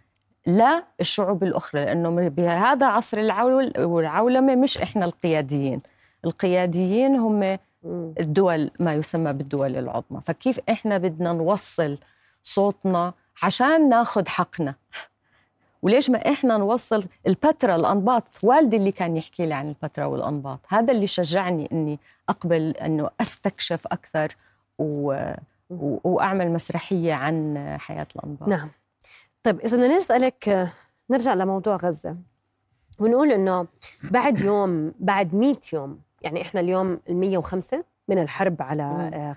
لا 0.46 0.84
الشعوب 1.00 1.42
الأخرى 1.44 1.84
لأنه 1.84 2.28
بهذا 2.28 2.86
عصر 2.86 3.18
العول 3.18 3.72
والعولمة 3.80 4.54
مش 4.54 4.78
إحنا 4.78 5.04
القياديين. 5.04 5.80
القياديين 6.24 7.16
هم. 7.16 7.58
الدول 8.20 8.70
ما 8.80 8.94
يسمى 8.94 9.32
بالدول 9.32 9.76
العظمى. 9.76 10.20
فكيف 10.24 10.60
إحنا 10.70 10.98
بدنا 10.98 11.32
نوصل 11.32 11.98
صوتنا 12.42 13.12
عشان 13.42 13.88
ناخذ 13.88 14.28
حقنا؟ 14.28 14.74
وليش 15.84 16.10
ما 16.10 16.32
إحنا 16.32 16.56
نوصل 16.56 17.04
البتراء 17.26 17.76
الأنباط؟ 17.76 18.24
والدي 18.42 18.76
اللي 18.76 18.92
كان 18.92 19.16
يحكي 19.16 19.46
لي 19.46 19.54
عن 19.54 19.68
البتراء 19.68 20.08
والأنباط. 20.08 20.58
هذا 20.68 20.92
اللي 20.92 21.06
شجعني 21.06 21.68
إني 21.72 21.98
أقبل 22.28 22.70
إنه 22.70 23.10
أستكشف 23.20 23.86
أكثر 23.86 24.36
و... 24.78 25.12
و... 25.70 25.98
وأعمل 26.04 26.52
مسرحية 26.52 27.14
عن 27.14 27.56
حياة 27.80 28.06
الأنباط. 28.16 28.48
نعم. 28.48 28.70
طيب 29.42 29.60
إذا 29.60 29.76
بدنا 29.76 29.96
نسألك 29.96 30.48
آه، 30.48 30.72
نرجع 31.10 31.34
لموضوع 31.34 31.76
غزة. 31.76 32.16
ونقول 32.98 33.32
إنه 33.32 33.66
بعد 34.10 34.40
يوم 34.40 34.92
بعد 35.00 35.34
100 35.34 35.56
يوم 35.72 36.00
يعني 36.22 36.42
إحنا 36.42 36.60
اليوم 36.60 37.00
ال 37.08 37.16
105 37.16 37.84
من 38.08 38.18
الحرب 38.18 38.62
على 38.62 38.82
مم. 38.84 39.34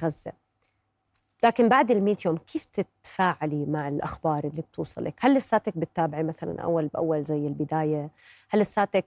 لكن 1.44 1.70
بعد 1.70 1.92
ال 1.92 2.04
100 2.04 2.16
يوم 2.26 2.38
كيف 2.38 2.66
تتفاعلي 2.66 3.66
مع 3.66 3.88
الأخبار 3.88 4.44
اللي 4.44 4.62
بتوصلك؟ 4.62 5.14
هل 5.20 5.36
لساتك 5.36 5.78
بتتابعي 5.78 6.24
مثلا 6.24 6.62
أول 6.62 6.88
بأول 6.88 7.24
زي 7.24 7.48
البداية؟ 7.48 8.10
هل 8.50 8.60
لساتك 8.60 9.06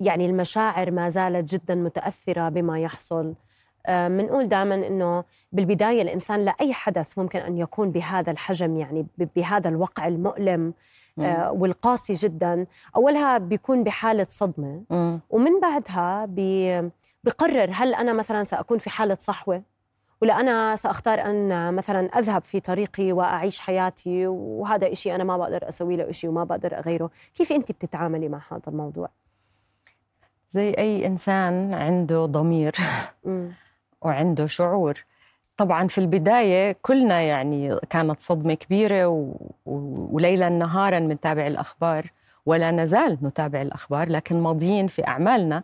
يعني 0.00 0.26
المشاعر 0.26 0.90
ما 0.90 1.08
زالت 1.08 1.54
جدا 1.54 1.74
متأثرة 1.74 2.48
بما 2.48 2.80
يحصل؟ 2.80 3.34
بنقول 3.88 4.48
دائما 4.48 4.74
إنه 4.74 5.24
بالبداية 5.52 6.02
الإنسان 6.02 6.44
لأي 6.44 6.72
حدث 6.72 7.18
ممكن 7.18 7.38
أن 7.38 7.58
يكون 7.58 7.90
بهذا 7.90 8.30
الحجم 8.30 8.76
يعني 8.76 9.06
بهذا 9.36 9.68
الوقع 9.68 10.06
المؤلم 10.06 10.74
آه، 11.18 11.52
والقاسي 11.52 12.12
جدا 12.12 12.66
أولها 12.96 13.38
بيكون 13.38 13.84
بحالة 13.84 14.26
صدمة 14.28 14.82
مم. 14.90 15.20
ومن 15.30 15.60
بعدها 15.60 16.28
بقرر 17.24 17.70
هل 17.72 17.94
أنا 17.94 18.12
مثلا 18.12 18.44
سأكون 18.44 18.78
في 18.78 18.90
حالة 18.90 19.16
صحوة 19.20 19.62
ولا 20.22 20.40
أنا 20.40 20.76
سأختار 20.76 21.20
أن 21.20 21.74
مثلا 21.74 22.00
أذهب 22.18 22.42
في 22.44 22.60
طريقي 22.60 23.12
وأعيش 23.12 23.60
حياتي 23.60 24.26
وهذا 24.26 24.92
إشي 24.92 25.14
أنا 25.14 25.24
ما 25.24 25.36
بقدر 25.36 25.68
أسوي 25.68 25.96
له 25.96 26.10
إشي 26.10 26.28
وما 26.28 26.44
بقدر 26.44 26.78
أغيره. 26.78 27.10
كيف 27.34 27.52
أنت 27.52 27.72
بتتعاملي 27.72 28.28
مع 28.28 28.40
هذا 28.52 28.62
الموضوع؟ 28.68 29.08
زي 30.50 30.70
أي 30.70 31.06
إنسان 31.06 31.74
عنده 31.74 32.26
ضمير. 32.26 32.74
وعنده 34.02 34.46
شعور. 34.46 35.04
طبعا 35.56 35.86
في 35.88 35.98
البداية 35.98 36.76
كلنا 36.82 37.20
يعني 37.20 37.76
كانت 37.90 38.20
صدمة 38.20 38.54
كبيرة 38.54 39.06
و... 39.08 39.34
وليلا 40.12 40.48
نهارا 40.48 40.98
بنتابع 40.98 41.46
الأخبار 41.46 42.12
ولا 42.46 42.70
نزال 42.70 43.18
نتابع 43.22 43.62
الأخبار 43.62 44.08
لكن 44.08 44.40
ماضيين 44.40 44.86
في 44.86 45.06
أعمالنا. 45.06 45.62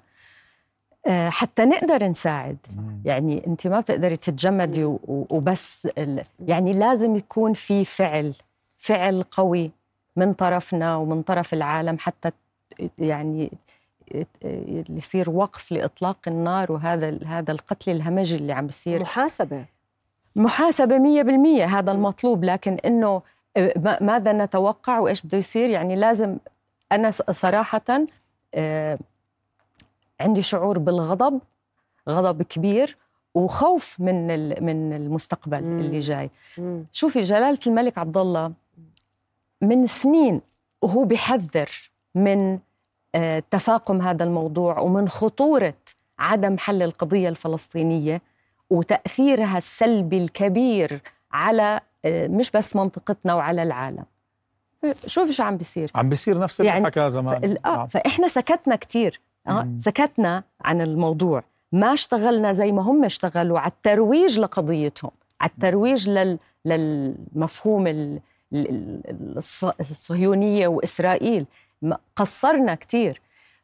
حتى 1.09 1.65
نقدر 1.65 2.05
نساعد. 2.05 2.57
يعني 3.05 3.47
أنت 3.47 3.67
ما 3.67 3.81
بتقدري 3.81 4.17
تتجمدي 4.17 4.85
وبس 5.09 5.89
ال... 5.99 6.23
يعني 6.47 6.73
لازم 6.73 7.17
يكون 7.17 7.53
في 7.53 7.85
فعل 7.85 8.35
فعل 8.79 9.23
قوي 9.23 9.71
من 10.17 10.33
طرفنا 10.33 10.97
ومن 10.97 11.23
طرف 11.23 11.55
العالم 11.55 11.97
حتى 11.99 12.31
يعني 12.99 13.51
يصير 14.89 15.31
وقف 15.31 15.73
لإطلاق 15.73 16.17
النار 16.27 16.73
وهذا 16.73 17.19
هذا 17.27 17.53
القتل 17.53 17.91
الهمجي 17.91 18.37
اللي 18.37 18.53
عم 18.53 18.67
بيصير. 18.67 19.01
محاسبة. 19.01 19.65
محاسبة 20.37 20.99
100% 20.99 21.63
هذا 21.69 21.93
المطلوب 21.93 22.45
لكن 22.45 22.73
إنه 22.85 23.23
ما- 23.57 23.97
ماذا 24.03 24.33
نتوقع 24.33 24.99
وإيش 24.99 25.27
بده 25.27 25.39
يصير؟ 25.39 25.71
يعني 25.71 25.97
لازم 25.97 26.37
أنا 26.93 27.11
ص- 27.11 27.31
صراحة 27.31 28.05
آه، 28.55 28.99
عندي 30.25 30.43
شعور 30.43 30.79
بالغضب 30.79 31.41
غضب 32.09 32.43
كبير 32.43 32.97
وخوف 33.35 34.01
من 34.01 34.31
ال- 34.31 34.65
من 34.65 34.93
المستقبل 34.93 35.63
مم. 35.63 35.79
اللي 35.79 35.99
جاي 35.99 36.31
مم. 36.59 36.85
شوفي 36.93 37.21
جلالة 37.21 37.59
الملك 37.67 37.99
عبد 37.99 38.17
الله 38.17 38.53
من 39.61 39.87
سنين 39.87 40.41
وهو 40.83 41.05
بيحذر 41.05 41.71
من 42.15 42.59
آه، 43.17 43.43
تفاقم 43.51 44.03
هذا 44.03 44.25
الموضوع 44.25 44.79
ومن 44.79 45.09
خطورة 45.09 45.75
عدم 46.19 46.59
حل 46.59 46.83
القضية 46.83 47.29
الفلسطينية 47.29 48.23
وتأثيرها 48.71 49.59
السلبي 49.59 50.19
الكبير 50.19 51.01
على 51.33 51.81
آه، 52.05 52.27
مش 52.27 52.51
بس 52.51 52.77
منطقتنا 52.77 53.35
وعلى 53.35 53.63
العالم 53.63 54.05
شوفي 55.07 55.33
شو 55.33 55.43
عم 55.43 55.57
بيصير 55.57 55.91
عم 55.95 56.09
بيصير 56.09 56.39
نفس 56.39 56.61
اللي 56.61 56.73
يعني 56.73 56.87
حكى 56.87 57.09
زمان 57.09 57.41
فال- 57.41 57.67
آه 57.67 57.77
نعم. 57.77 57.87
فإحنا 57.87 58.29
سكتنا 58.29 58.77
كتير 58.77 59.21
مم. 59.21 59.34
سكتنا 59.79 60.43
عن 60.61 60.81
الموضوع. 60.81 61.45
ما 61.73 61.93
اشتغلنا 61.93 62.53
زي 62.53 62.73
ما 62.73 62.83
هم 62.83 63.05
اشتغلوا 63.05 63.59
على 63.59 63.71
الترويج 63.73 64.39
لقضيتهم 64.41 65.11
على 65.41 65.51
الترويج 65.51 66.09
لل 66.11 66.39
للمفهوم 66.65 67.87
ال- 67.87 68.21
ال- 68.53 69.01
ال- 69.11 69.35
الص- 69.43 69.75
الصهيونية 69.81 70.69
وإسرائيل. 70.69 71.47
م- 71.83 71.93
قصرنا 72.17 72.75
كثير 72.75 73.21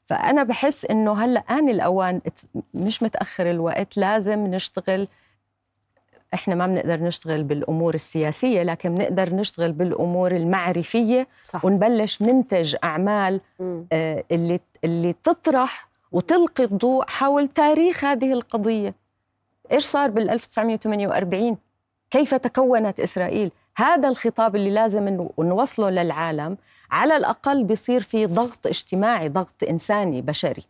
فأنا 0.07 0.43
بحس 0.43 0.85
إنه 0.85 1.25
هلأ 1.25 1.41
آن 1.51 1.69
الأوان 1.69 2.21
إت- 2.29 2.61
مش 2.75 3.03
متأخر 3.03 3.51
الوقت 3.51 3.97
لازم 3.97 4.47
نشتغل 4.47 5.09
إحنا 6.35 6.55
ما 6.55 6.67
بنقدر 6.67 7.01
نشتغل 7.03 7.43
بالأمور 7.43 7.95
السياسية 7.95 8.63
لكن 8.63 8.95
بنقدر 8.95 9.35
نشتغل 9.35 9.73
بالأمور 9.73 10.33
المعرفية 10.37 11.29
صح. 11.43 11.65
ونبلش 11.65 12.23
ننتج 12.23 12.77
أعمال. 12.85 13.41
آه، 13.93 14.25
اللي 14.31 14.61
اللي 14.85 15.15
تطرح 15.25 15.89
وتلقي 16.13 16.65
الضوء 16.65 17.05
حول 17.09 17.49
تاريخ 17.49 18.05
هذه 18.05 18.33
القضية. 18.33 18.95
إيش 19.73 19.85
صار 19.85 20.11
بال 20.11 20.31
1948 20.31 21.57
كيف 22.11 22.35
تكونت 22.35 23.01
إسرائيل؟ 23.01 23.51
هذا 23.77 24.09
الخطاب 24.09 24.57
اللي 24.57 24.71
لازم 24.71 25.09
نو- 25.09 25.33
نوصله 25.39 25.91
للعالم 25.91 26.57
على 26.91 27.17
الأقل 27.17 27.65
بيصير 27.65 28.01
في 28.01 28.27
ضغط 28.27 28.67
اجتماعي 28.67 29.29
ضغط 29.29 29.65
إنساني 29.69 30.23
بشري. 30.23 30.63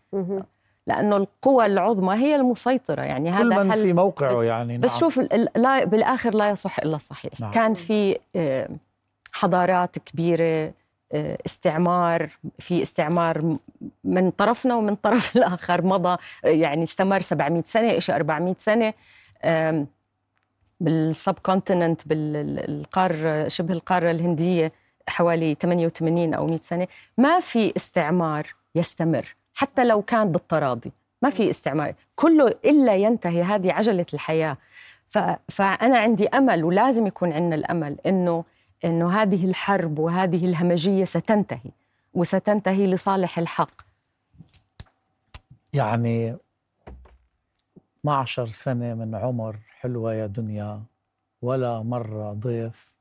لأنه 0.91 1.17
القوى 1.17 1.67
العظمى 1.67 2.15
هي 2.15 2.37
المسيطرة 2.37 3.03
يعني 3.03 3.31
كل 3.31 3.53
هذا 3.53 3.63
من 3.63 3.73
حل 3.73 3.81
في 3.83 3.93
موقعه 3.93 4.43
يعني 4.43 4.79
بس 4.79 4.91
نعم. 4.91 5.01
شوف 5.01 5.19
ال- 5.19 5.33
ال- 5.33 5.63
لا 5.63 5.85
بالآخر 5.85 6.35
لا 6.35 6.51
يصح 6.51 6.79
إلا 6.79 6.97
الصحيح 6.97 7.41
نعم. 7.41 7.51
كان 7.53 7.75
في 7.75 8.19
آه، 8.37 8.69
حضارات 9.33 9.99
كبيرة 9.99 10.73
آه، 11.13 11.39
استعمار 11.47 12.31
في 12.59 12.83
استعمار 12.83 13.57
من 14.05 14.31
طرفنا 14.31 14.75
ومن 14.77 14.95
طرف 14.95 15.31
الآخر 15.37 15.83
مضى 15.83 16.17
يعني 16.45 16.83
استمر 16.83 17.21
700 17.21 17.63
سنة 17.67 17.99
شيء 17.99 18.15
400 18.15 18.55
سنة 18.59 18.95
بالسب 20.81 21.35
كونتيننت 21.43 22.09
بالقاره 22.09 23.49
شبه 23.49 23.75
القارة 23.75 24.11
الهندية 24.11 24.73
حوالي 25.09 25.55
88 25.63 26.35
أو 26.35 26.47
100 26.47 26.59
سنة 26.59 26.87
ما 27.19 27.41
في 27.41 27.73
استعمار 27.77 28.47
يستمر 28.75 29.37
حتى 29.61 29.85
لو 29.85 30.03
كان 30.03 30.33
بالتراضي. 30.33 30.93
ما 31.23 31.31
في 31.31 31.51
استعمار 31.51 31.95
كله 32.17 32.47
إلا 32.65 32.97
ينتهي 32.97 33.43
هذه 33.43 33.73
عجلة 33.73 34.07
الحياة. 34.15 34.57
ف... 35.09 35.19
فأنا 35.49 35.99
عندي 35.99 36.29
أمل 36.29 36.65
ولازم 36.65 37.07
يكون 37.07 37.33
عندنا 37.33 37.55
الأمل 37.55 37.99
انه 38.07 38.45
إنه 38.85 39.23
هذه 39.23 39.45
الحرب 39.45 39.99
وهذه 39.99 40.45
الهمجية 40.45 41.05
ستنتهي. 41.05 41.71
وستنتهي 42.15 42.87
لصالح 42.87 43.39
الحق. 43.39 43.83
يعني 45.73 46.37
12 48.01 48.47
سنة 48.47 48.95
من 48.95 49.15
عمر 49.15 49.57
حلوة 49.81 50.15
يا 50.15 50.27
دنيا 50.27 50.83
ولا 51.43 51.83
مرة 51.83 52.33
ضيف 52.33 52.95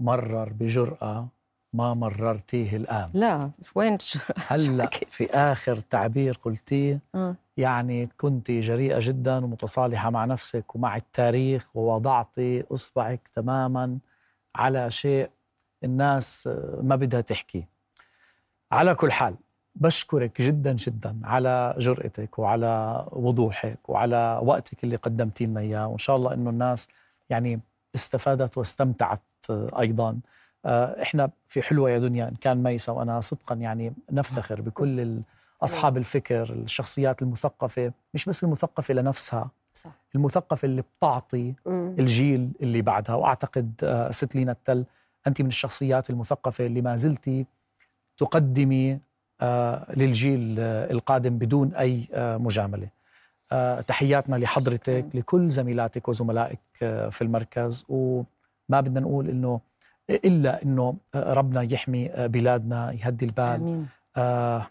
مرر 0.00 0.52
بجرأة. 0.52 1.28
ما 1.72 1.94
مررتيه 1.94 2.76
الآن. 2.76 3.10
لا 3.14 3.50
وين؟ 3.74 3.98
هلأ 4.46 4.90
في 5.10 5.30
آخر 5.30 5.76
تعبير 5.76 6.38
قلتيه 6.44 7.00
آه. 7.14 7.34
يعني 7.56 8.08
كنت 8.18 8.50
جريئة 8.50 8.98
جدا 9.00 9.44
ومتصالحة 9.44 10.10
مع 10.10 10.24
نفسك 10.24 10.74
ومع 10.74 10.96
التاريخ 10.96 11.76
ووضعت 11.76 12.38
إصبعك 12.72 13.28
تماما 13.34 13.98
على 14.54 14.90
شيء 14.90 15.30
الناس 15.84 16.48
ما 16.82 16.96
بدها 16.96 17.20
تحكي. 17.20 17.64
على 18.72 18.94
كل 18.94 19.12
حال 19.12 19.34
بشكرك 19.74 20.42
جدا 20.42 20.72
جدا 20.72 21.20
على 21.24 21.74
جرأتك 21.78 22.38
وعلى 22.38 23.04
وضوحك 23.12 23.88
وعلى 23.88 24.40
وقتك 24.42 24.84
اللي 24.84 24.96
قدمتي 24.96 25.46
لنا 25.46 25.60
إياه. 25.60 25.86
وإن 25.86 25.98
شاء 25.98 26.16
الله 26.16 26.34
إنه 26.34 26.50
الناس 26.50 26.88
يعني 27.30 27.60
استفادت 27.94 28.58
واستمتعت 28.58 29.20
أيضا. 29.50 30.18
إحنا 30.66 31.30
في 31.48 31.62
حلوة 31.62 31.90
يا 31.90 31.98
دنيا 31.98 32.28
إن 32.28 32.34
كان 32.34 32.62
ميسا 32.62 32.92
وأنا 32.92 33.20
صدقا 33.20 33.54
يعني 33.54 33.92
نفتخر 34.12 34.60
بكل 34.60 35.20
أصحاب 35.62 35.96
الفكر 35.96 36.52
الشخصيات 36.52 37.22
المثقفة 37.22 37.92
مش 38.14 38.24
بس 38.24 38.44
المثقفة 38.44 38.94
لنفسها 38.94 39.50
صح. 39.72 39.90
المثقفة 40.14 40.66
اللي 40.66 40.82
بتعطي 40.82 41.54
مم. 41.66 41.94
الجيل 41.98 42.50
اللي 42.62 42.82
بعدها. 42.82 43.14
وأعتقد 43.14 43.72
آه، 43.82 44.10
ست 44.10 44.34
لينا 44.36 44.52
التل 44.52 44.84
أنت 45.26 45.42
من 45.42 45.48
الشخصيات 45.48 46.10
المثقفة 46.10 46.66
اللي 46.66 46.82
ما 46.82 46.96
زلتي 46.96 47.46
تقدمي 48.16 48.98
آه، 49.40 49.86
للجيل 49.96 50.56
آه، 50.58 50.90
القادم 50.92 51.38
بدون 51.38 51.74
أي 51.74 52.08
آه، 52.12 52.36
مجاملة. 52.36 52.88
آه، 53.52 53.80
تحياتنا 53.80 54.36
لحضرتك 54.36 55.06
لكل 55.14 55.50
زميلاتك 55.50 56.08
وزملائك 56.08 56.58
آه، 56.82 57.08
في 57.08 57.22
المركز. 57.22 57.84
وما 57.88 58.24
بدنا 58.80 59.00
نقول 59.00 59.28
إنه 59.28 59.60
إلا 60.10 60.62
إنه 60.62 60.94
آه، 61.14 61.32
ربنا 61.34 61.62
يحمي 61.62 62.10
آه، 62.10 62.26
بلادنا 62.26 62.92
يهدي 62.92 63.24
البال. 63.24 63.44
آمين. 63.44 63.86
آه، 64.16 64.66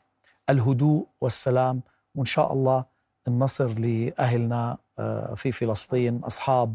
الهدوء 0.49 1.05
والسلام. 1.21 1.81
وإن 2.15 2.25
شاء 2.25 2.53
الله 2.53 2.85
النصر 3.27 3.67
لأهلنا 3.79 4.77
آه، 4.99 5.33
في 5.35 5.51
فلسطين 5.51 6.17
أصحاب 6.23 6.73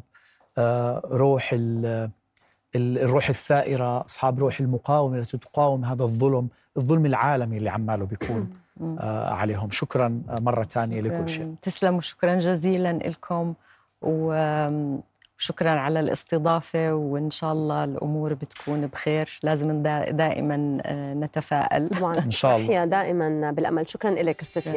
آه، 0.59 1.03
روح 1.05 1.51
ال- 1.53 2.11
ال- 2.77 2.99
الروح 2.99 3.29
الثائرة 3.29 4.05
أصحاب 4.05 4.39
روح 4.39 4.61
المقاومة 4.61 5.19
التي 5.19 5.39
تقاوم 5.39 5.85
هذا 5.85 6.03
الظلم 6.03 6.49
الظلم 6.77 7.07
العالمي 7.07 7.57
اللي 7.59 7.71
عماله 7.71 8.05
بيكون. 8.07 8.51
آه، 8.99 9.31
عليهم. 9.35 9.71
شكرا 9.71 10.23
مرة 10.29 10.63
ثانية 10.65 11.01
لكل 11.01 11.29
شيء. 11.29 11.55
تسلموا. 11.63 12.01
شكرا 12.01 12.35
جزيلا 12.41 12.93
لكم. 12.93 13.55
وشكرا 15.39 15.71
على 15.71 16.01
الاستضافة 16.01 16.95
وإن 16.95 17.31
شاء 17.31 17.53
الله 17.53 17.85
الأمور 17.85 18.35
بتكون 18.35 18.87
بخير. 18.87 19.39
لازم 19.43 19.83
دا- 19.83 20.11
دائما 20.11 20.79
آه، 20.83 21.15
نتفائل. 21.15 21.89
طبعا. 21.89 22.19
إن 22.19 22.31
شاء 22.31 22.57
الله. 22.57 22.67
نحيا 22.67 22.85
دائما 22.85 23.51
بالأمل. 23.51 23.89
شكرا 23.89 24.11
لك 24.11 24.41
الست 24.41 24.69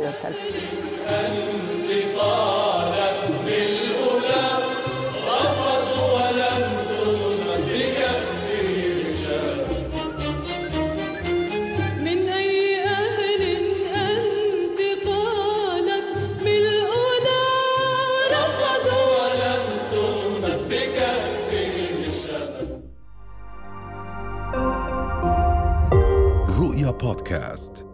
بودكاست. 27.08 27.87